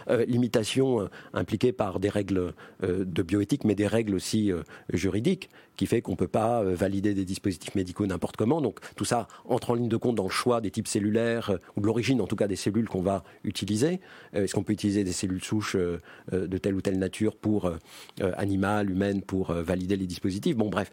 [0.09, 4.53] Euh, limitation euh, impliquée par des règles euh, de bioéthique, mais des règles aussi
[4.92, 8.61] juridiques, qui fait qu'on ne peut pas valider des dispositifs médicaux n'importe comment.
[8.61, 11.81] Donc tout ça entre en ligne de compte dans le choix des types cellulaires, ou
[11.81, 14.01] de l'origine en tout cas des cellules qu'on va utiliser.
[14.33, 17.70] Est-ce qu'on peut utiliser des cellules souches de telle ou telle nature pour
[18.20, 20.57] animales, humaines, pour valider les dispositifs?
[20.57, 20.90] Bon bref,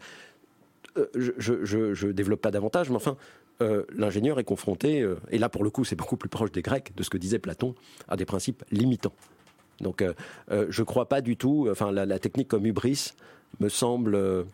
[1.14, 3.16] je ne développe pas davantage, mais enfin,
[3.62, 6.62] euh, l'ingénieur est confronté, euh, et là pour le coup c'est beaucoup plus proche des
[6.62, 7.76] Grecs, de ce que disait Platon,
[8.08, 9.12] à des principes limitants.
[9.80, 10.12] Donc euh,
[10.48, 13.12] je ne crois pas du tout, enfin la, technique comme hubris
[13.60, 14.44] me semble,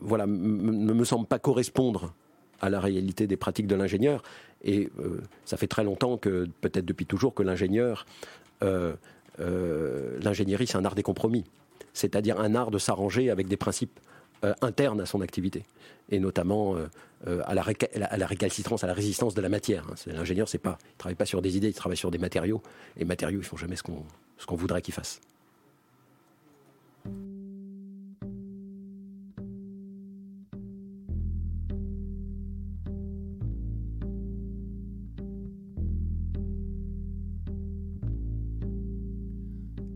[0.00, 2.14] voilà, ne me semble pas correspondre
[2.60, 4.22] à la réalité des pratiques de l'ingénieur.
[4.64, 4.90] Et
[5.44, 8.06] ça fait très longtemps que, peut-être depuis toujours, que l'ingénieur,
[9.38, 11.44] l'ingénierie c'est un art des compromis,
[11.92, 14.00] c'est-à-dire un art de s'arranger avec des principes
[14.44, 15.64] euh, interne à son activité,
[16.10, 16.86] et notamment euh,
[17.26, 19.84] euh, à, la récalcitrance, à la résistance de la matière.
[19.90, 19.94] Hein.
[20.06, 22.62] L'ingénieur, c'est pas, il travaille pas sur des idées, il travaille sur des matériaux,
[22.96, 24.04] et matériaux, ils font jamais ce qu'on
[24.38, 25.20] ce qu'on voudrait qu'ils fassent.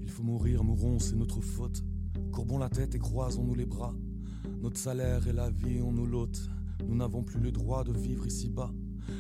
[0.01, 1.83] Il faut mourir, mourons, c'est notre faute.
[2.33, 3.95] Courbons la tête et croisons-nous les bras.
[4.63, 6.41] Notre salaire et la vie, on nous l'ôte.
[6.87, 8.71] Nous n'avons plus le droit de vivre ici-bas.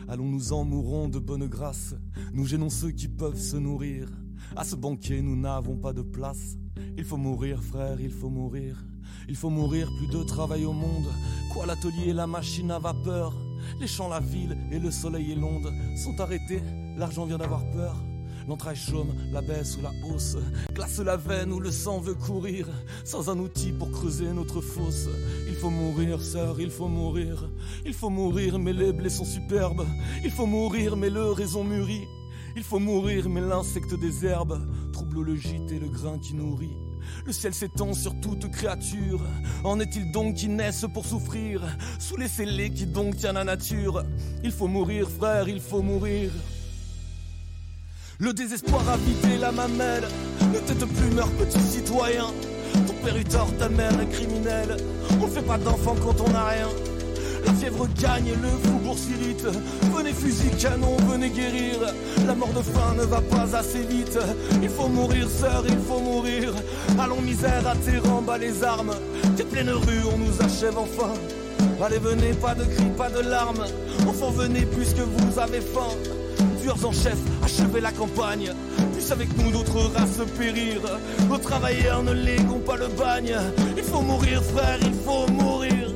[0.09, 1.97] Allons-nous en mourons de bonne grâce.
[2.33, 4.09] Nous gênons ceux qui peuvent se nourrir.
[4.55, 6.57] À ce banquet, nous n'avons pas de place.
[6.97, 8.85] Il faut mourir, frère, il faut mourir.
[9.29, 11.11] Il faut mourir, plus de travail au monde.
[11.53, 13.37] Quoi, l'atelier et la machine à vapeur?
[13.81, 16.63] Les champs, la ville et le soleil et l'onde sont arrêtés.
[16.97, 17.97] L'argent vient d'avoir peur.
[18.49, 20.37] L'entraille chaume, la baisse ou la hausse,
[20.73, 22.69] glace la veine où le sang veut courir,
[23.05, 25.09] sans un outil pour creuser notre fosse.
[25.49, 27.49] Il faut mourir, sœur, il faut mourir.
[27.85, 29.87] Il faut mourir, mais les blés sont superbes.
[30.25, 32.07] Il faut mourir, mais le raison mûrit.
[32.57, 34.61] Il faut mourir, mais l'insecte des herbes
[34.93, 36.77] trouble le gîte et le grain qui nourrit.
[37.25, 39.21] Le ciel s'étend sur toute créature.
[39.65, 41.63] En est-il donc qui naissent pour souffrir?
[41.99, 44.05] Sous les scellés qui donc tient la nature
[44.45, 46.31] Il faut mourir, frère, il faut mourir.
[48.23, 50.05] Le désespoir a vidé la mamelle.
[50.53, 52.27] Ne tête plus, meurs, petit citoyen.
[52.87, 54.77] Ton père est tort, ta mère est criminelle.
[55.21, 56.69] On fait pas d'enfant quand on n'a rien.
[57.45, 59.45] La fièvre gagne, le faubourg s'irrite.
[59.93, 61.81] Venez fusil, canon, venez guérir.
[62.25, 64.17] La mort de faim ne va pas assez vite.
[64.63, 66.55] Il faut mourir, sœur, il faut mourir.
[67.01, 68.95] Allons misère, à tes bas les armes.
[69.37, 71.13] Tes pleines rues, on nous achève enfin.
[71.85, 73.65] Allez, venez, pas de cris, pas de larmes.
[74.07, 75.91] Enfants, venez puisque vous avez faim
[76.63, 78.53] tueurs en chef, achever la campagne.
[78.95, 80.81] Puisse avec nous d'autres races périr.
[81.29, 83.37] Nos travailleurs ne léguons pas le bagne.
[83.77, 84.79] Il faut mourir, frère.
[84.81, 85.92] Il faut mourir.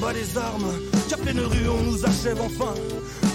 [0.00, 0.72] Bas les armes.
[1.08, 2.74] Qu'à pleine rue, on nous achève enfin.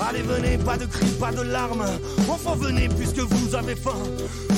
[0.07, 1.85] Allez, venez, pas de cris, pas de larmes.
[2.29, 4.01] Enfin, venez, puisque vous avez faim.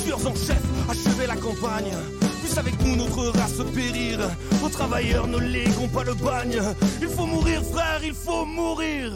[0.04, 1.94] Tueurs en chef, achevez la campagne.
[2.42, 4.20] Puisse avec nous notre race périr.
[4.64, 6.62] Aux travailleurs ne léguons pas le bagne.
[7.02, 9.12] Il faut mourir, frère, il faut mourir.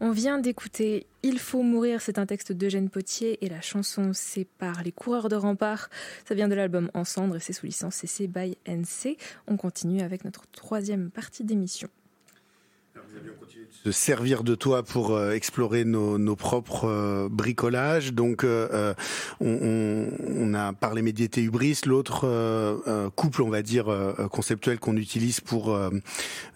[0.00, 4.44] On vient d'écouter Il faut mourir, c'est un texte d'Eugène Potier et la chanson c'est
[4.44, 5.88] par les coureurs de rempart.
[6.28, 9.16] Ça vient de l'album En cendre et c'est sous licence CC by NC.
[9.46, 11.88] On continue avec notre troisième partie d'émission
[13.84, 18.14] de servir de toi pour euh, explorer nos, nos propres euh, bricolages.
[18.14, 18.94] Donc, euh,
[19.40, 22.24] on, on, a parlé médiété hubris, l'autre
[23.16, 23.86] couple, on va dire,
[24.30, 25.76] conceptuel qu'on utilise pour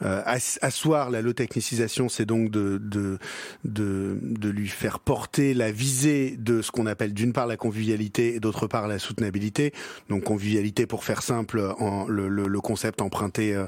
[0.00, 3.18] asseoir la low technicisation, c'est donc de, de,
[3.64, 8.36] de, de, lui faire porter la visée de ce qu'on appelle d'une part la convivialité
[8.36, 9.72] et d'autre part la soutenabilité.
[10.08, 13.60] Donc, convivialité, pour faire simple, en, le, le, le concept emprunté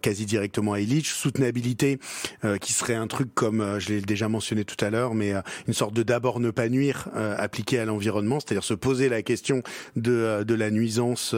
[0.00, 1.08] quasi directement à Illich.
[1.08, 1.98] Soutenabilité,
[2.60, 5.40] qui serait un truc comme, euh, je l'ai déjà mentionné tout à l'heure, mais euh,
[5.66, 9.22] une sorte de d'abord ne pas nuire euh, appliqué à l'environnement, c'est-à-dire se poser la
[9.22, 9.62] question
[9.96, 11.36] de, la nuisance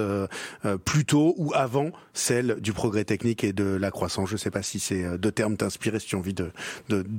[0.84, 4.28] plutôt ou avant celle du progrès technique et de la croissance.
[4.30, 6.50] Je ne sais pas si ces deux termes t'inspirent, si tu as envie de,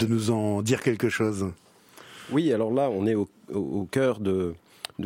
[0.08, 1.52] nous en dire quelque chose.
[2.32, 4.56] Oui, alors là, on est au, cœur de,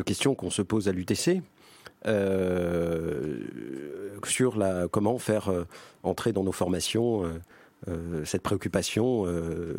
[0.06, 1.42] questions qu'on se pose à l'UTC.
[2.08, 3.40] Euh,
[4.26, 5.52] sur la, comment faire
[6.06, 7.30] entrer dans nos formations euh,
[8.24, 9.76] cette préoccupation euh,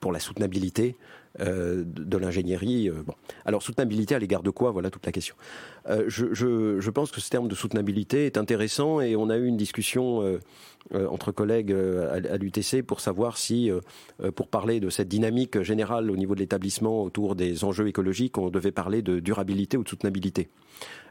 [0.00, 0.96] pour la soutenabilité
[1.40, 2.90] euh, de l'ingénierie.
[2.90, 3.14] Bon.
[3.44, 4.72] Alors, soutenabilité à l'égard de quoi?
[4.72, 5.34] Voilà toute la question.
[5.86, 10.38] Je, pense que ce terme de soutenabilité est intéressant et on a eu une discussion
[10.92, 13.70] entre collègues à l'UTC pour savoir si,
[14.34, 18.50] pour parler de cette dynamique générale au niveau de l'établissement autour des enjeux écologiques, on
[18.50, 20.48] devait parler de durabilité ou de soutenabilité.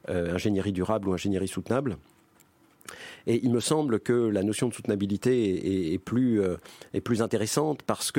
[0.08, 1.98] ingénierie durable ou ingénierie soutenable.
[3.28, 6.58] Et il me semble que la notion de soutenabilité est, plus, euh,
[6.94, 8.12] est plus intéressante parce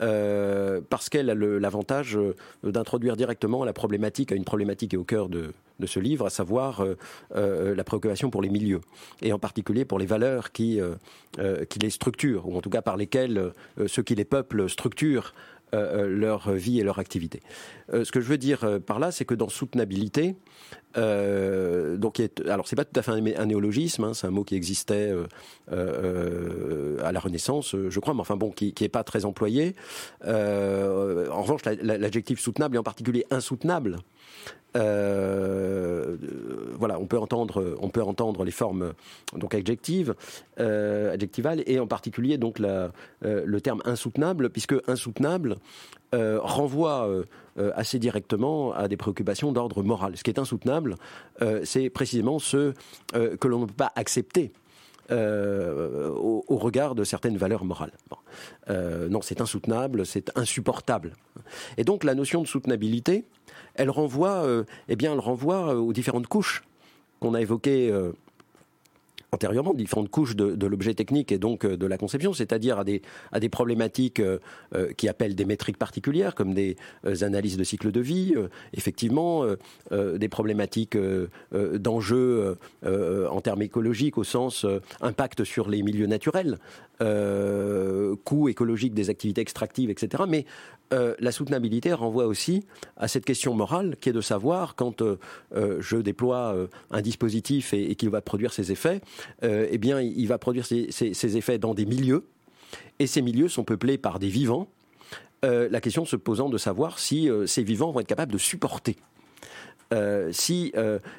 [0.00, 5.28] euh, qu'elle a l'avantage euh, d'introduire directement la problématique, une problématique qui est au cœur
[5.28, 6.84] de, de ce livre, à savoir
[7.34, 8.80] la préoccupation pour les milieux,
[9.22, 10.78] et en particulier pour les valeurs qui,
[11.70, 13.52] qui les structurent, ou en tout cas par lesquelles
[13.86, 15.32] ceux qui les peuplent structurent
[15.72, 17.40] leur vie et leur activité.
[17.92, 20.36] ce que je veux dire par là, c'est que dans soutenabilité,
[20.96, 24.56] euh, donc, alors c'est pas tout à fait un, néologisme, hein, c'est un mot qui
[24.56, 25.26] existait euh,
[25.72, 29.76] euh, à la Renaissance, je crois, mais enfin bon, qui, qui est pas très employé.
[30.24, 33.98] en revanche, l'adjectif soutenable et en particulier insoutenable
[34.76, 36.16] euh,
[36.78, 38.92] voilà, on peut entendre, on peut entendre les formes
[39.34, 40.14] donc adjectives,
[40.58, 42.88] euh, adjectivales, et en particulier donc euh,
[43.22, 45.56] le terme insoutenable, puisque insoutenable
[46.12, 47.08] renvoie
[47.76, 50.16] assez directement à des préoccupations d'ordre moral.
[50.16, 50.96] Ce qui est insoutenable,
[51.62, 52.72] c'est précisément ce
[53.12, 54.52] que l'on ne peut pas accepter.
[55.08, 57.92] Au, regard de certaines valeurs morales.
[58.68, 61.12] Non, c'est insoutenable, c'est insupportable.
[61.76, 63.24] Et donc la notion de soutenabilité,
[63.74, 66.62] elle renvoie, euh, eh euh, aux différentes couches
[67.20, 68.12] qu'on a évoquées euh,
[69.32, 74.20] antérieurement, différentes couches de, l'objet technique et donc de la conception, c'est-à-dire à des, problématiques
[74.96, 76.76] qui appellent des métriques particulières, comme des
[77.20, 78.34] analyses de cycle de vie,
[78.72, 79.44] effectivement,
[79.92, 80.98] des problématiques
[81.52, 84.66] d'enjeux en termes écologiques au sens
[85.00, 86.58] impact sur les milieux naturels,
[88.24, 90.24] coût écologique des activités extractives, etc.
[90.92, 95.20] euh, la soutenabilité renvoie aussi à cette question morale qui est de savoir quand euh,
[95.54, 96.56] euh, je déploie
[96.90, 99.00] un dispositif et, qu'il va produire ses effets,
[99.42, 102.26] eh bien, il va produire ses, effets dans des milieux
[102.98, 104.68] et ces milieux sont peuplés par des vivants.
[105.42, 108.96] la question se posant de savoir si ces vivants vont être capables de supporter
[110.32, 110.72] si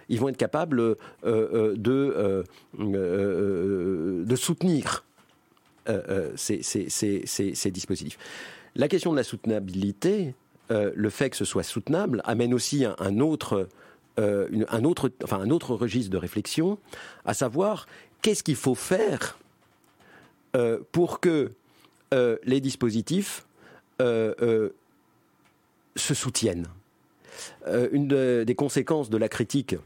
[0.10, 2.46] ils vont être capables de,
[4.26, 5.06] de soutenir
[6.36, 8.18] ces, dispositifs.
[8.76, 10.34] La question de la soutenabilité,
[10.72, 13.68] euh, le fait que ce soit soutenable, amène aussi un, autre,
[14.20, 16.78] euh, un, autre, registre de réflexion,
[17.26, 17.88] à savoir
[18.22, 19.38] qu'est-ce qu'il faut faire
[20.56, 21.52] euh, pour que
[22.44, 23.46] les dispositifs
[24.00, 24.74] se
[25.96, 26.68] soutiennent.
[27.94, 29.78] une des conséquences de la critique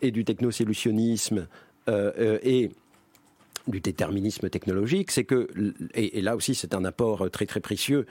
[0.00, 1.46] et du technosolutionnisme
[1.86, 2.70] et
[3.66, 5.48] du déterminisme technologique, c'est que,
[5.94, 8.06] et, là aussi c'est un apport très très précieux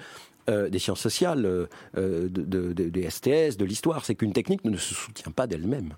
[0.48, 5.94] des sciences sociales, des STS, de l'histoire, c'est qu'une technique ne se soutient pas d'elle-même.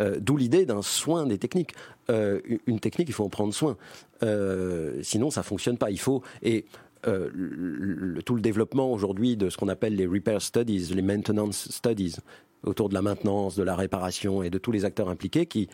[0.00, 1.72] Euh, d'où l'idée d'un soin des techniques.
[2.10, 3.76] Euh, une technique, il faut en prendre soin.
[4.22, 5.90] Euh, sinon, ça fonctionne pas.
[5.90, 6.64] Il faut et
[7.04, 12.16] tout le développement aujourd'hui de ce qu'on appelle les repair studies, les maintenance studies,
[12.64, 15.68] autour de la maintenance, de la réparation et de tous les acteurs impliqués qui,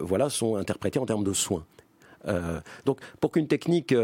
[0.00, 1.64] voilà, sont interprétés en termes de soins.
[2.84, 3.94] Donc, pour qu'une technique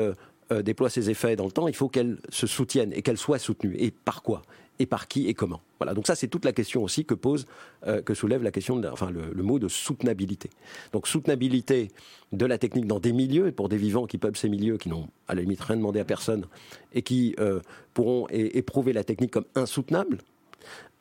[0.51, 3.77] déploie ses effets dans le temps, il faut qu'elle se soutienne et qu'elle soit soutenue.
[3.79, 4.43] Et par quoi?
[4.79, 5.61] Et par qui et comment?
[5.81, 7.47] Voilà, donc ça c'est toute la question aussi que pose,
[7.87, 10.51] euh, que soulève la question, enfin le, mot de soutenabilité.
[10.93, 11.89] Donc soutenabilité
[12.33, 15.09] de la technique dans des milieux, pour des vivants qui peuplent ces milieux, qui n'ont
[15.27, 16.47] à la limite rien demandé à personne,
[16.93, 17.61] et qui euh,
[17.95, 20.19] pourront éprouver la technique comme insoutenable,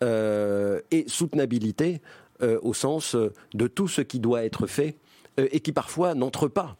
[0.02, 2.02] euh, et soutenabilité
[2.62, 3.18] au sens
[3.54, 4.96] de tout ce qui doit être fait,
[5.38, 6.78] et qui parfois n'entre pas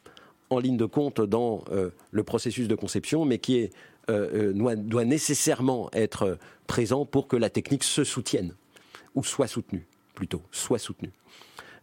[0.50, 1.64] en ligne de compte dans
[2.12, 3.70] le processus de conception, mais qui
[4.10, 8.56] euh, euh, doit, nécessairement être présent pour que la technique se soutienne,
[9.14, 9.86] ou soit soutenue,
[10.16, 11.12] plutôt, soit soutenue.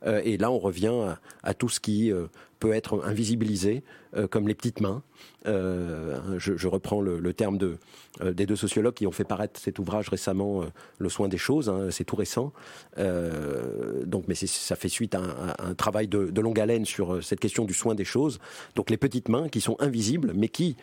[0.04, 2.10] Euh, et là, on revient à, tout ce qui
[2.58, 3.82] peut être invisibilisé,
[4.30, 5.02] comme les petites mains.
[5.44, 7.78] Je, reprends le, terme de,
[8.24, 10.64] des deux sociologues qui ont fait paraître cet ouvrage récemment,
[10.98, 11.68] Le soin des choses.
[11.68, 12.52] Hein, c'est tout récent.
[12.96, 15.20] donc, mais ça fait suite à
[15.58, 18.38] un, travail de, longue haleine sur cette question du soin des choses.
[18.74, 20.76] Donc, les petites mains qui sont invisibles, mais qui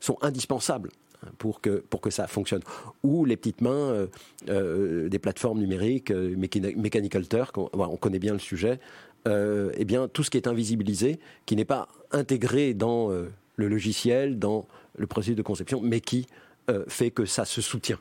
[0.00, 0.90] sont indispensables
[1.38, 2.62] pour que, pour que ça fonctionne.
[3.02, 4.06] Ou les petites mains euh,
[4.48, 8.80] euh, des plateformes numériques, euh, Mechanical Turk, on, connaît bien le sujet,
[9.26, 14.66] eh bien, tout ce qui est invisibilisé, qui n'est pas intégré dans le logiciel, dans
[14.96, 16.26] le processus de conception, mais qui
[16.88, 17.98] fait que ça se soutient.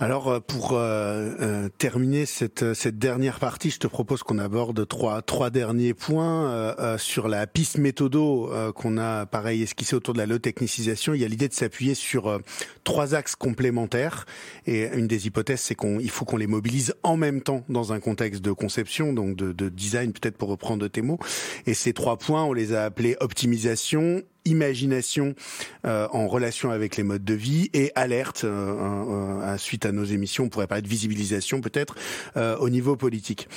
[0.00, 4.88] Alors euh, pour euh, euh, terminer cette, cette dernière partie, je te propose qu'on aborde
[4.88, 10.26] trois trois derniers points sur la piste méthodo qu'on a pareil esquissé autour de la
[10.26, 11.14] low technicisation.
[11.14, 12.40] Il y a l'idée de s'appuyer sur
[12.82, 14.26] trois axes complémentaires
[14.66, 17.92] et une des hypothèses c'est qu'on il faut qu'on les mobilise en même temps dans
[17.92, 21.18] un contexte de conception donc de, de design peut-être pour reprendre tes mots.
[21.66, 25.34] Et ces trois points on les a appelés optimisation, imagination
[25.86, 30.04] euh, en relation avec les modes de vie et alerte euh, euh, suite à nos
[30.04, 31.94] émissions, on pourrait parler de visibilisation peut-être
[32.36, 33.48] au niveau politique.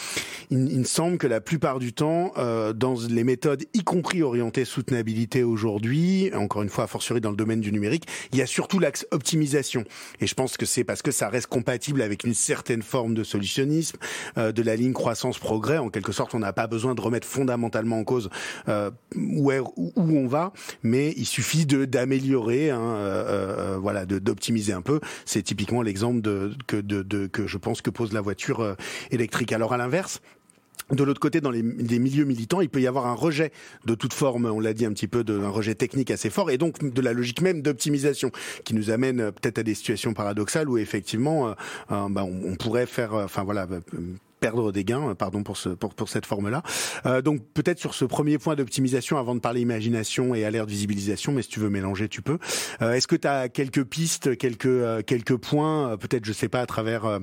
[0.49, 2.33] Il, il, me semble que la plupart du temps,
[2.75, 7.35] dans les méthodes, y compris orientées soutenabilité aujourd'hui, encore une fois a fortiori dans le
[7.35, 9.83] domaine du numérique, il y a surtout l'axe optimisation.
[10.19, 13.23] Et je pense que c'est parce que ça reste compatible avec une certaine forme de
[13.23, 13.97] solutionnisme,
[14.35, 15.77] de la ligne croissance-progrès.
[15.77, 18.29] En quelque sorte, on n'a pas besoin de remettre fondamentalement en cause
[19.15, 24.81] où, où on va, mais il suffit de d'améliorer, hein, euh, euh, voilà, d'optimiser un
[24.81, 24.99] peu.
[25.25, 28.75] C'est typiquement l'exemple de, que, de, de, que je pense que pose la voiture euh,
[29.11, 29.51] électrique.
[29.51, 30.21] Alors à l'inverse,
[30.91, 33.51] de l'autre côté, dans les, milieux militants, il peut y avoir un rejet
[33.85, 36.57] de toute forme, on l'a dit un petit peu, d'un rejet technique assez fort, et
[36.57, 38.31] donc de la logique même d'optimisation,
[38.63, 41.53] qui nous amène peut-être à des situations paradoxales où effectivement,
[41.89, 43.67] bah, on, on, pourrait faire, enfin voilà,
[44.39, 46.63] perdre des gains, pardon pour, ce, pour, pour cette forme-là.
[47.05, 51.31] Euh, donc peut-être sur ce premier point d'optimisation, avant de parler imagination et alerte visibilisation,
[51.31, 52.37] mais si tu veux mélanger, tu peux.
[52.81, 56.49] Euh, Est-ce que tu as quelques pistes, quelques, euh, quelques points, euh, peut-être, je sais
[56.49, 57.19] pas, à travers euh,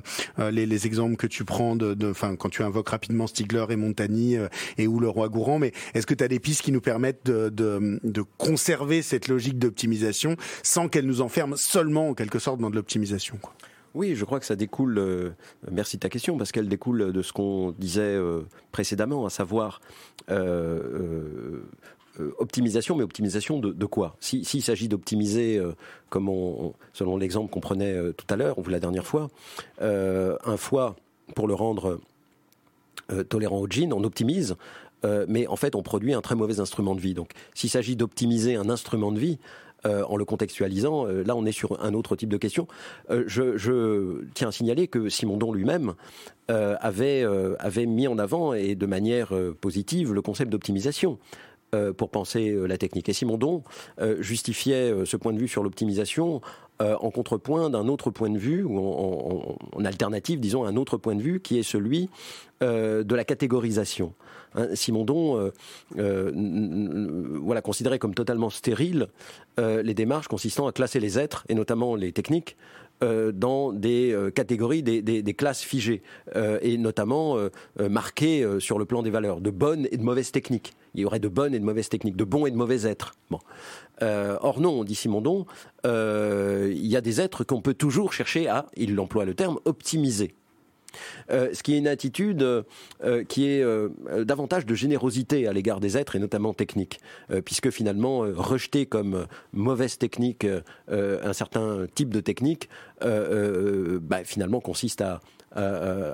[0.51, 4.37] les, les, exemples que tu prends, de, de, quand tu invoques rapidement Stigler et Montagny
[4.77, 7.25] et ou le roi Gourand, mais est-ce que tu as des pistes qui nous permettent
[7.25, 12.61] de, de, de conserver cette logique d'optimisation sans qu'elle nous enferme seulement en quelque sorte
[12.61, 13.39] dans de l'optimisation
[13.95, 15.31] oui, je crois que ça découle, euh,
[15.71, 18.43] merci de ta question, parce qu'elle découle de ce qu'on disait euh,
[18.73, 19.81] précédemment, à savoir
[20.31, 21.61] euh,
[22.39, 24.17] optimisation, mais optimisation de, quoi?
[24.21, 25.61] S'il s'agit d'optimiser,
[26.11, 29.31] comme on, selon l'exemple qu'on prenait tout à l'heure, ou la dernière fois,
[29.81, 30.95] un foie
[31.35, 31.99] pour le rendre
[33.29, 34.55] tolérant au gin, on optimise,
[35.27, 37.15] mais en fait on produit un très mauvais instrument de vie.
[37.15, 39.39] Donc s'il s'agit d'optimiser un instrument de vie,
[39.87, 41.07] euh, en le contextualisant.
[41.07, 42.67] Euh, là, on est sur un autre type de question.
[43.11, 45.95] Euh, je, tiens à signaler que Simondon lui-même
[46.49, 47.25] avait,
[47.59, 49.33] avait mis en avant, et de manière
[49.63, 51.19] positive, le concept d'optimisation
[51.97, 53.09] pour penser la technique.
[53.09, 53.63] Et Simondon
[54.21, 56.43] justifiait ce point de vue sur l'optimisation
[56.81, 61.23] en contrepoint d'un autre point de vue, ou en, alternative, disons, un autre point de
[61.23, 62.11] vue qui est celui
[62.61, 64.13] de la catégorisation.
[64.55, 65.51] Hein, Simondon euh,
[65.99, 66.31] euh,
[67.43, 69.09] voilà, considérait comme totalement stérile
[69.59, 72.57] euh, les démarches consistant à classer les êtres, et notamment les techniques,
[73.35, 76.01] dans des catégories, des, classes figées,
[76.63, 77.37] et notamment
[77.79, 81.19] marquées sur le plan des valeurs, de bonnes et de mauvaises techniques il y aurait
[81.19, 83.15] de bonnes et de mauvaises techniques, de bons et de mauvais êtres.
[83.31, 83.41] Bon.
[84.01, 85.45] or non, dit Simondon,
[85.85, 90.35] il y a des êtres qu'on peut toujours chercher à, il emploie le terme, optimiser.
[91.31, 93.89] Euh, ce qui est une attitude euh, qui est euh,
[94.25, 97.01] davantage de générosité à l'égard des êtres et notamment techniques,
[97.45, 100.47] puisque finalement rejeter comme mauvaise technique
[100.89, 102.69] un certain type de technique,
[103.01, 105.21] bah, finalement consiste à,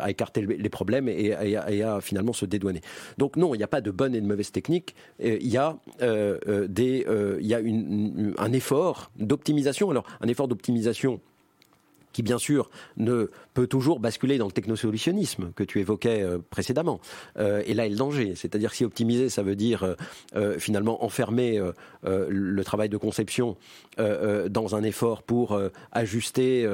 [0.08, 2.80] écarter les problèmes et, à, finalement se dédouaner.
[3.18, 4.94] Donc non, il n'y a pas de bonne et de mauvaise technique.
[5.18, 5.76] Il y a
[8.38, 9.90] un effort d'optimisation.
[9.90, 11.20] Alors un effort d'optimisation
[12.12, 17.00] qui bien sûr ne peut toujours basculer dans le technosolutionnisme que tu évoquais euh, précédemment.
[17.38, 18.34] Euh, et là est le danger.
[18.34, 19.96] C'est-à-dire si optimiser, ça veut dire
[20.36, 21.60] euh, finalement enfermer
[22.02, 23.56] le travail de conception
[23.98, 25.60] dans un effort pour
[25.92, 26.68] ajuster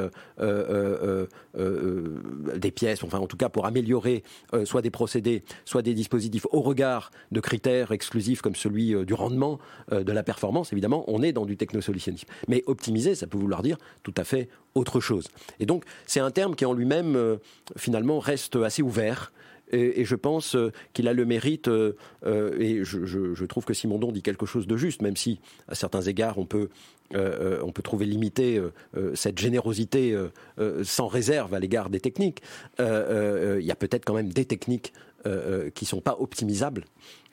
[2.56, 4.22] des pièces, enfin en tout cas pour améliorer
[4.64, 9.58] soit des procédés, soit des dispositifs au regard de critères exclusifs comme celui du rendement,
[9.90, 12.28] de la performance, évidemment, on est dans du technosolutionnisme.
[12.48, 15.26] Mais optimiser, ça peut vouloir dire tout à fait autre chose.
[15.58, 17.36] Et donc, c'est un terme qui en lui-même, euh,
[17.76, 19.32] finalement, reste assez ouvert.
[19.72, 24.22] Et, je pense euh, qu'il a le mérite, euh, et je, trouve que Simondon dit
[24.22, 26.68] quelque chose de juste, même si à certains égards on peut,
[27.12, 28.60] on peut trouver limité
[29.14, 30.16] cette générosité
[30.82, 32.42] sans réserve à l'égard des techniques.
[32.80, 32.84] Il
[33.64, 34.92] y a peut-être quand même des techniques
[35.24, 36.84] qui ne sont pas optimisables.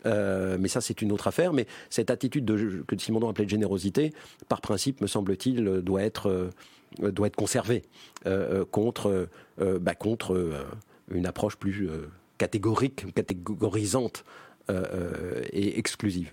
[0.06, 1.54] mais ça, c'est une autre affaire.
[1.54, 4.14] Mais cette attitude de, que Simondon appelait de générosité,
[4.48, 6.52] par principe, me semble-t-il, doit être
[7.00, 7.84] doit être conservé
[8.26, 9.28] euh, euh, contre,
[9.58, 10.66] bah, contre
[11.12, 11.90] une approche plus
[12.38, 14.24] catégorique, catégorisante
[14.70, 16.32] et exclusive.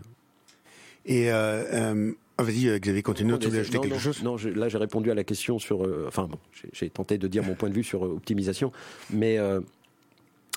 [1.06, 3.38] Et vas-y, Xavier, continue.
[3.38, 4.22] Tu voulais ajouter quelque chose?
[4.22, 5.86] Non, là j'ai répondu à la question sur.
[6.06, 6.38] enfin, bon,
[6.72, 8.72] j'ai tenté de dire mon point de vue sur optimisation,
[9.10, 9.38] mais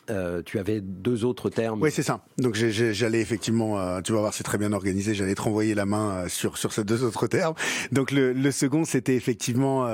[0.10, 1.82] euh, tu avais deux autres termes.
[1.82, 2.26] Oui, c'est ça.
[2.38, 5.14] Donc j'allais effectivement, euh, tu vas voir, c'est très bien organisé.
[5.14, 7.54] J'allais te renvoyer la main euh, sur sur ces deux autres termes.
[7.93, 9.88] Donc le, le second, c'était effectivement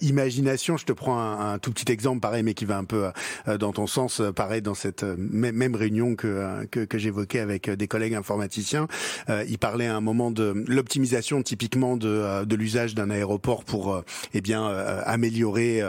[0.00, 0.76] imagination.
[0.76, 3.10] Je te prends un, un, tout petit exemple, pareil, mais qui va un peu
[3.58, 8.14] dans ton sens, pareil dans cette même réunion que que, que j'évoquais avec des collègues
[8.14, 8.88] informaticiens.
[9.28, 14.02] ils parlaient à un moment de l'optimisation typiquement de de l'usage d'un aéroport pour
[14.34, 14.66] eh bien
[15.04, 15.82] améliorer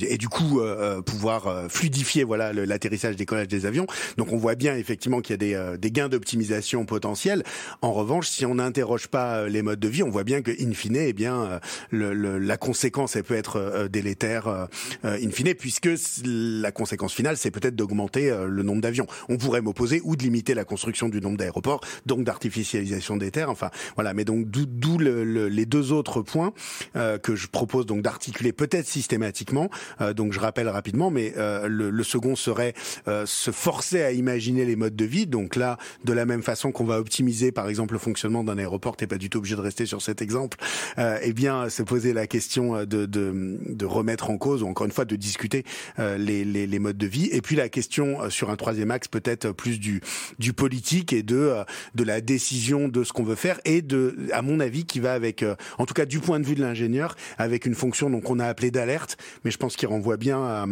[0.00, 0.60] et du coup
[1.04, 3.86] pouvoir fluidifier voilà l'atterrissage décollage des avions.
[4.16, 7.42] Donc on voit bien effectivement qu'il y a des, euh, des gains d'optimisation potentiels.
[7.82, 10.50] En revanche, si on n'interroge pas euh, les modes de vie, on voit bien que
[10.50, 11.58] in fine, eh bien, euh,
[11.90, 14.68] le, la conséquence elle peut être délétère
[15.04, 15.88] in fine, puisque
[16.24, 19.06] la conséquence finale, c'est peut-être d'augmenter le nombre d'avions.
[19.28, 23.50] On pourrait m'opposer ou de limiter la construction du nombre d'aéroports, donc d'artificialisation des terres.
[23.50, 24.14] Enfin, voilà.
[24.14, 26.52] Mais donc d'où le, les deux autres points
[26.94, 29.70] que je propose donc d'articuler peut-être systématiquement.
[30.14, 32.74] donc je rappelle rapidement, mais le, le second serait
[33.08, 35.26] euh, se forcer à imaginer les modes de vie.
[35.26, 38.96] Donc là, de la même façon qu'on va optimiser, par exemple, le fonctionnement d'un aéroport,
[38.96, 40.58] t'es pas du tout obligé de rester sur cet exemple.
[40.98, 44.86] Euh, eh bien, se poser la question de, de, de, remettre en cause, ou encore
[44.86, 45.64] une fois, de discuter
[45.98, 47.28] euh, les, les, les, modes de vie.
[47.32, 50.00] Et puis la question euh, sur un troisième axe, peut-être plus du,
[50.38, 51.54] du politique et de,
[51.94, 55.12] de la décision de ce qu'on veut faire et de, à mon avis, qui va
[55.12, 55.44] avec,
[55.78, 58.46] en tout cas du point de vue de l'ingénieur, avec une fonction donc on a
[58.46, 60.66] appelé d'alerte, mais je pense qu'il renvoie bien à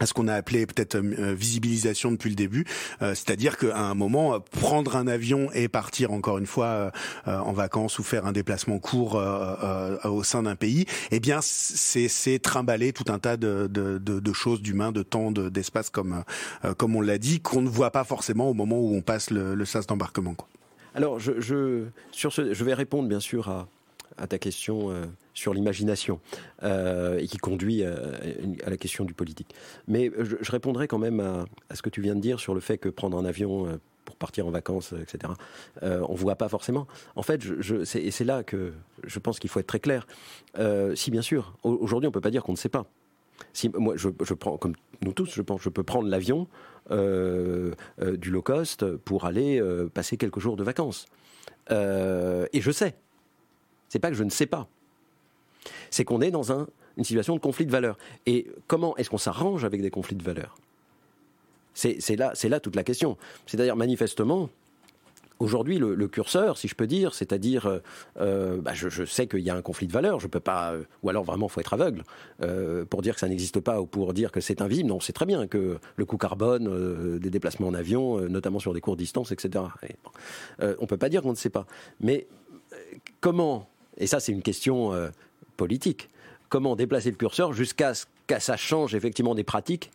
[0.00, 2.64] à ce qu'on a appelé peut-être euh, visibilisation depuis le début,
[3.02, 6.92] euh, c'est-à-dire qu'à un moment, euh, prendre un avion et partir encore une fois
[7.26, 9.20] en vacances ou faire un déplacement court
[10.04, 14.32] au sein d'un pays, eh bien c'est trimballer tout un tas de, de, de, de
[14.32, 16.24] choses, d'humains, de temps, d'espace comme
[16.76, 19.54] comme on l'a dit, qu'on ne voit pas forcément au moment où on passe le,
[19.54, 20.36] le sas d'embarquement.
[20.94, 23.68] Alors je, je, sur ce, je vais répondre bien sûr à,
[24.16, 24.92] à ta question
[25.34, 26.20] sur l'imagination
[26.62, 27.94] euh, et qui conduit à,
[28.64, 29.54] à, la question du politique.
[29.86, 32.78] Mais je, répondrai quand même à, ce que tu viens de dire sur le fait
[32.78, 35.32] que prendre un avion euh, pour partir en vacances, etc.,
[35.82, 36.86] euh, on ne voit pas forcément.
[37.16, 37.42] En fait,
[37.94, 38.72] et c'est là que
[39.04, 40.06] je pense qu'il faut être très clair.
[40.58, 42.86] Euh, si bien sûr, aujourd'hui on ne peut pas dire qu'on ne sait pas.
[43.74, 46.46] Moi, je, prends, comme nous tous, je pense, je peux prendre l'avion
[46.90, 51.06] euh, euh, du low cost pour aller euh, passer quelques jours de vacances.
[51.70, 52.94] et je sais.
[53.88, 54.68] C'est pas que je ne sais pas
[55.90, 57.98] c'est qu'on est dans une situation de conflit de valeurs.
[58.26, 60.56] Et comment est-ce qu'on s'arrange avec des conflits de valeurs?
[61.74, 63.16] C'est là, là toute la question.
[63.46, 64.48] C'est-à-dire, manifestement,
[65.38, 67.80] Aujourd'hui, le, curseur, si je peux dire, c'est-à-dire, euh,
[68.18, 70.84] euh, bah, je, sais qu'il y a un conflit de valeurs, je peux pas, euh,
[71.02, 72.04] ou alors vraiment, faut être aveugle
[72.88, 74.88] pour dire que ça n'existe pas ou pour dire que c'est invisible.
[74.88, 78.80] Non, c'est très bien que le coût carbone des déplacements en avion, notamment sur des
[78.80, 79.62] courtes distances, etc.
[79.82, 79.96] Et,
[80.78, 81.66] on peut pas dire qu'on ne sait pas.
[82.00, 82.26] Mais
[83.20, 83.68] comment
[83.98, 84.92] Et ça, c'est une question
[85.56, 86.08] politique.
[86.48, 89.90] Comment déplacer le curseur jusqu'à ce que ça change effectivement des pratiques?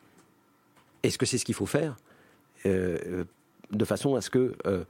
[1.04, 1.98] Est-ce que c'est ce qu'il faut faire?
[2.66, 3.24] Euh,
[3.72, 4.84] de façon à ce que euh,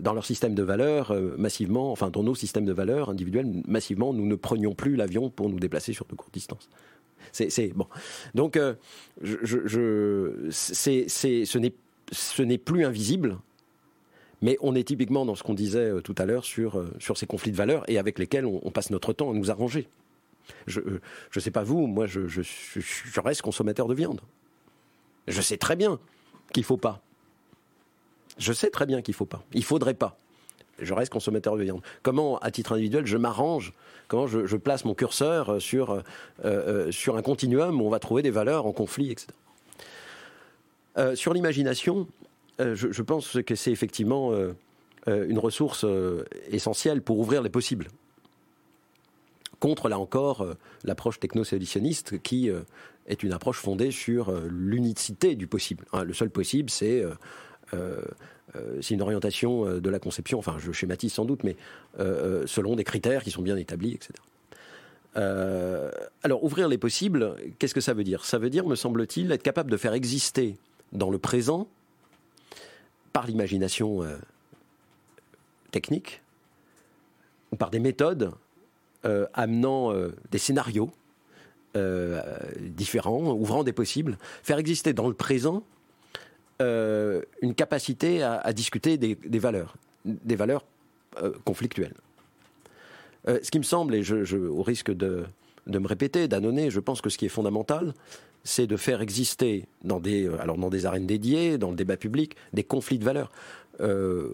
[0.00, 4.26] dans leur système de valeurs, massivement, enfin dans nos systèmes de valeurs individuels, massivement, nous
[4.26, 6.68] ne prenions plus l'avion pour nous déplacer sur de courtes distances.
[7.30, 7.86] C'est bon.
[8.34, 8.58] Donc,
[9.22, 13.38] je, je, ce n'est plus invisible,
[14.42, 17.16] mais on est typiquement dans ce qu'on disait euh, tout à l'heure sur, euh, sur
[17.16, 19.88] ces conflits de valeurs et avec lesquels on, passe notre temps à nous arranger.
[20.66, 24.20] Je ne euh, sais pas vous, moi je, je, reste consommateur de viande.
[25.28, 26.00] Je sais très bien
[26.52, 27.00] qu'il ne faut pas.
[28.38, 29.44] Je sais très bien qu'il ne faut pas.
[29.52, 30.18] Il faudrait pas.
[30.80, 31.82] Je reste consommateur de viande.
[32.02, 33.72] Comment, à titre individuel, je m'arrange?
[34.08, 36.02] Comment je, place mon curseur sur,
[36.90, 39.28] sur un continuum où on va trouver des valeurs en conflit, etc.
[41.14, 42.08] sur l'imagination,
[42.60, 44.52] euh, je, pense que c'est effectivement euh,
[45.08, 45.86] euh, une ressource
[46.50, 47.88] essentielle pour ouvrir les possibles.
[49.58, 50.44] Contre, là encore,
[50.82, 52.50] l'approche techno-solutionniste qui
[53.06, 55.84] est une approche fondée sur l'unicité du possible.
[55.92, 57.04] Hein, le seul possible, c'est
[58.90, 61.54] une orientation de la conception, enfin je schématise sans doute, mais
[61.96, 64.14] selon des critères qui sont bien établis, etc.
[65.14, 68.24] alors, ouvrir les possibles, qu'est-ce que ça veut dire?
[68.24, 70.56] Ça veut dire, me semble-t-il, être capable de faire exister
[70.92, 71.68] dans le présent
[73.12, 74.16] par l'imagination euh,
[75.70, 76.22] technique
[77.52, 78.32] ou par des méthodes
[79.04, 80.90] euh, amenant euh, des scénarios
[82.60, 85.62] différents, ouvrant des possibles, faire exister dans le présent
[86.60, 90.66] une capacité à, discuter des, valeurs, des valeurs
[91.46, 91.94] conflictuelles.
[93.26, 95.24] ce qui me semble, et je, au risque de,
[95.66, 97.94] de me répéter, d'annonner, je pense que ce qui est fondamental,
[98.44, 101.96] c'est de faire exister dans des, euh, alors dans des arènes dédiées, dans le débat
[101.96, 103.30] public, des conflits de valeurs.
[103.80, 104.30] Euh,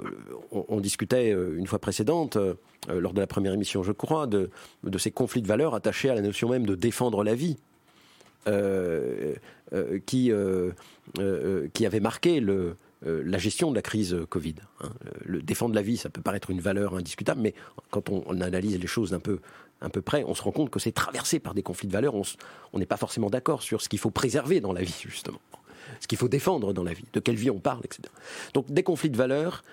[0.50, 2.36] on, discutait euh, une fois précédente,
[2.88, 4.50] lors de la première émission, je crois, de,
[4.98, 7.56] ces conflits de valeurs attachés à la notion même de défendre la vie,
[10.06, 10.32] qui,
[11.74, 12.42] qui avait marqué
[13.02, 14.54] la gestion de la crise Covid.
[14.80, 14.88] Hein.
[15.42, 17.54] Défendre la vie, ça peut paraître une valeur indiscutable, mais
[17.90, 19.40] quand on, on analyse les choses d'un peu
[19.80, 22.14] un peu près, on se rend compte que c'est traversé par des conflits de valeurs.
[22.14, 25.40] On n'est pas forcément d'accord sur ce qu'il faut préserver dans la vie, justement.
[26.00, 28.02] Ce qu'il faut défendre dans la vie, de quelle vie on parle, etc.
[28.54, 29.64] Donc des conflits de valeurs,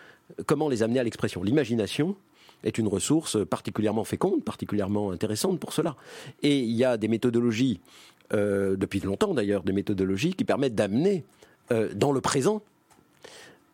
[0.46, 1.44] comment les amener à l'expression?
[1.44, 2.16] L'imagination
[2.64, 5.96] est une ressource particulièrement féconde, particulièrement intéressante pour cela.
[6.42, 7.80] Et il y a des méthodologies,
[8.34, 11.26] euh, depuis longtemps d'ailleurs, des méthodologies qui permettent d'amener
[11.72, 12.62] euh, dans le présent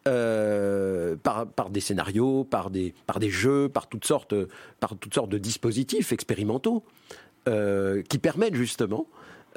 [0.07, 2.93] euh, par, des scénarios, par des,
[3.29, 4.33] jeux, par toutes sortes,
[4.79, 6.83] par toutes sortes de dispositifs expérimentaux
[7.47, 9.05] euh, qui permettent justement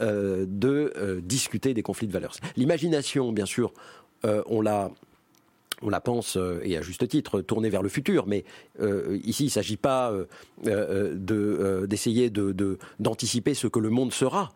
[0.02, 2.34] euh, de discuter des conflits de valeurs.
[2.56, 3.72] L'imagination, bien sûr,
[4.22, 4.90] on la
[6.02, 8.44] pense, et à juste titre, tournée vers le futur, mais
[9.24, 10.12] ici, il ne s'agit pas
[10.62, 14.52] d'essayer de, d'anticiper ce que le monde sera,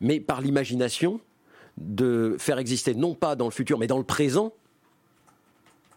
[0.00, 1.20] mais par l'imagination,
[1.78, 4.52] de faire exister, non pas dans le futur, mais dans le présent,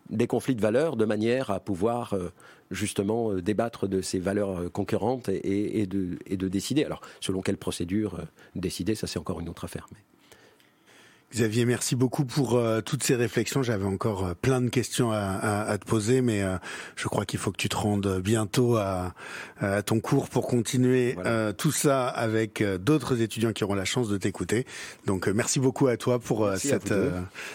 [0.10, 2.30] des conflits de valeurs de manière à pouvoir euh,
[2.72, 6.84] justement euh, débattre de ces valeurs euh, concurrentes et, de, décider.
[6.84, 8.22] Alors, selon quelle procédure
[8.56, 9.88] décider, ça c'est encore une autre affaire.
[11.36, 13.62] Xavier, merci beaucoup pour euh, toutes ces réflexions.
[13.62, 16.56] J'avais encore euh, plein de questions à, te poser, mais euh,
[16.96, 19.14] je crois qu'il faut que tu te rendes bientôt à,
[19.86, 21.18] ton cours pour continuer
[21.58, 24.66] tout ça avec d'autres étudiants qui auront la chance de t'écouter.
[25.06, 26.94] Donc merci beaucoup à toi pour cette,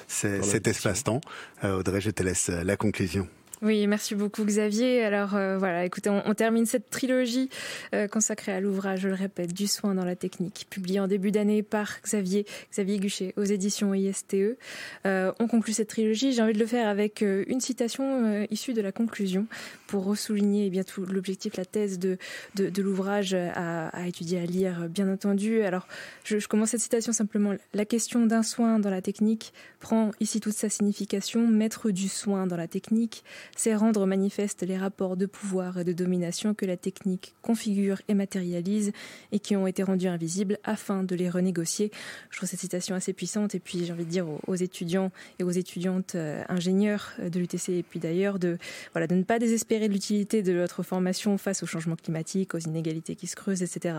[0.09, 1.20] cet espace-temps.
[1.62, 3.28] Audrey, je te laisse la conclusion.
[3.62, 5.04] Oui, merci beaucoup Xavier.
[5.04, 7.50] Alors euh, voilà, écoutez, on, termine cette trilogie
[7.94, 11.30] euh, consacrée à l'ouvrage, je le répète, du soin dans la technique, publié en début
[11.30, 14.56] d'année par Xavier, Xavier Guchet aux éditions ISTE.
[15.04, 16.32] Euh, on conclut cette trilogie.
[16.32, 19.46] J'ai envie de le faire avec une citation issue de la conclusion
[19.88, 22.16] pour ressouligner eh bien tout l'objectif, la thèse de,
[22.54, 25.62] de, l'ouvrage à, étudier, à lire, bien entendu.
[25.62, 25.86] Alors,
[26.24, 27.54] je commence cette citation simplement.
[27.74, 31.46] La question d'un soin dans la technique prend ici toute sa signification.
[31.46, 33.22] Mettre du soin dans la technique,
[33.57, 38.14] c'est rendre manifeste les rapports de pouvoir et de domination que la technique configure et
[38.14, 38.92] matérialise
[39.32, 41.90] et qui ont été rendus invisibles afin de les renégocier.
[42.30, 45.44] Je trouve cette citation assez puissante et puis j'ai envie de dire aux, étudiants et
[45.44, 48.59] aux étudiantes euh, ingénieurs de l'UTC et puis d'ailleurs de,
[48.92, 52.59] voilà, de ne pas désespérer de l'utilité de votre formation face au changement climatique, aux
[52.59, 53.94] inégalités qui se creusent, etc.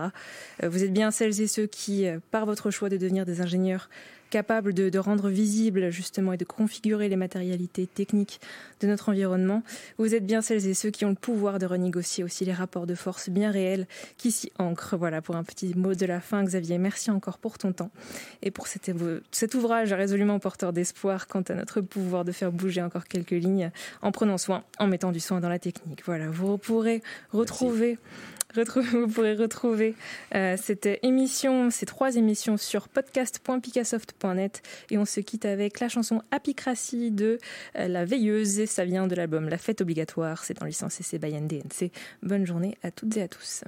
[0.62, 3.40] Euh, vous êtes bien celles et ceux qui, euh, par votre choix de devenir des
[3.40, 3.88] ingénieurs,
[4.32, 8.40] capable de, rendre visible justement et de configurer les matérialités techniques
[8.80, 9.62] de notre environnement.
[9.98, 12.86] Vous êtes bien celles et ceux qui ont le pouvoir de renégocier aussi les rapports
[12.86, 14.96] de force bien réels qui s'y ancrent.
[14.96, 16.78] Voilà pour un petit mot de la fin, Xavier.
[16.78, 17.90] Merci encore pour ton temps
[18.42, 18.90] et pour cet,
[19.32, 23.70] cet ouvrage résolument porteur d'espoir quant à notre pouvoir de faire bouger encore quelques lignes
[24.00, 26.04] en prenant soin, en mettant du soin dans la technique.
[26.06, 27.02] Voilà, vous pourrez
[27.32, 27.98] retrouver
[28.92, 29.94] vous pourrez retrouver
[30.34, 36.22] euh, cette émission, ces trois émissions sur podcast.picassoft.net et on se quitte avec la chanson
[36.30, 37.38] Apicratie de
[37.78, 40.44] euh, La Veilleuse et ça vient de l'album La Fête Obligatoire.
[40.44, 41.90] C'est en licence CC by NDNC.
[42.22, 43.64] Bonne journée à toutes et à tous.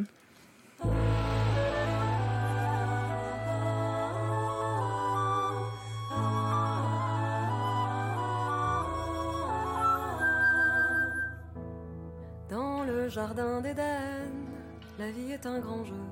[12.51, 14.54] Dans le jardin d'Éden
[14.99, 16.05] la vie est un grand jeu.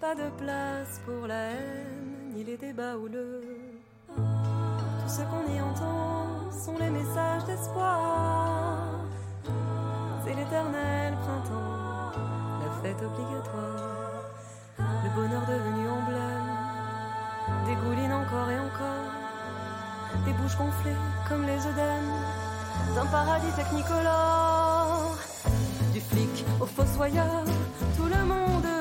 [0.00, 3.42] Pas de place pour la haine, ni les débats houleux.
[4.16, 8.78] Tout ce qu'on y entend sont les messages d'espoir.
[10.24, 12.12] C'est l'éternel printemps,
[12.60, 14.24] la fête obligatoire.
[14.78, 16.52] Le bonheur devenu emblème
[17.66, 19.12] dégouline encore et encore.
[20.24, 20.96] Des bouches gonflées
[21.28, 22.12] comme les œdèmes
[22.94, 25.16] d'un paradis technicolore
[26.12, 27.44] du flic au fossoyeur,
[27.96, 28.71] tout le monde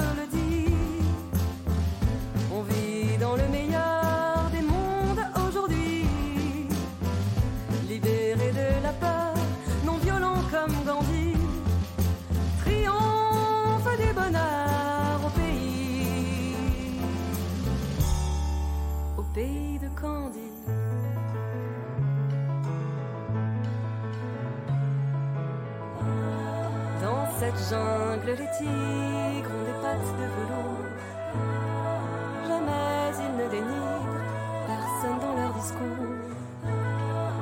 [27.41, 30.89] cette jungle, les tigres ont des pattes de velours.
[32.47, 34.21] Jamais ils ne dénigrent
[34.67, 36.19] personne dans leur discours.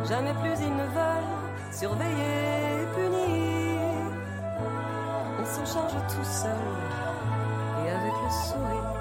[0.07, 1.35] Jamais plus ils ne veulent
[1.69, 2.37] surveiller
[2.79, 3.81] et punir.
[5.41, 6.67] On s'en charge tout seul
[7.83, 8.93] et avec le sourire.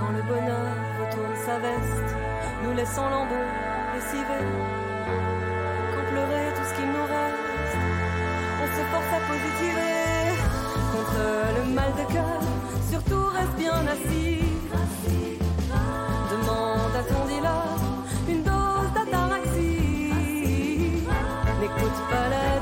[0.00, 2.10] Quand le bonheur retourne sa veste,
[2.64, 3.50] nous laissons lambeaux
[3.94, 4.85] lessivés.
[8.96, 9.96] Force à positiver
[10.92, 11.20] contre
[11.56, 12.40] le mal de cœur.
[12.90, 14.40] Surtout reste bien assis.
[16.32, 17.76] Demande à ton dealer
[18.28, 20.12] une dose d'ataraxie.
[21.60, 22.55] N'écoute pas la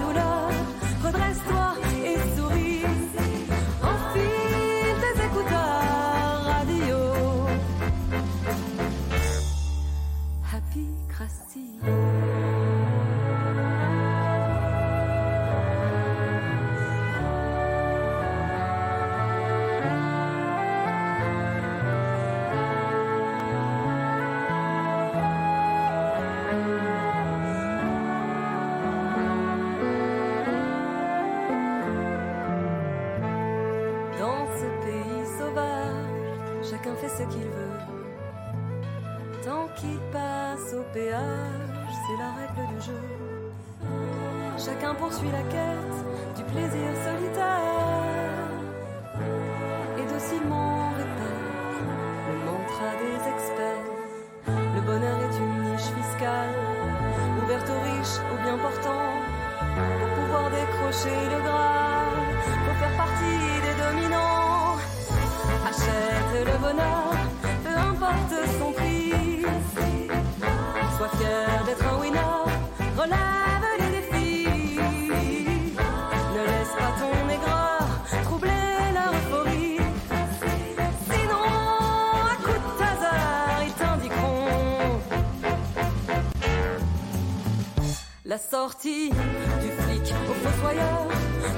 [88.67, 91.07] du flic au fossoyeur,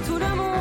[0.05, 0.56] tout le monde.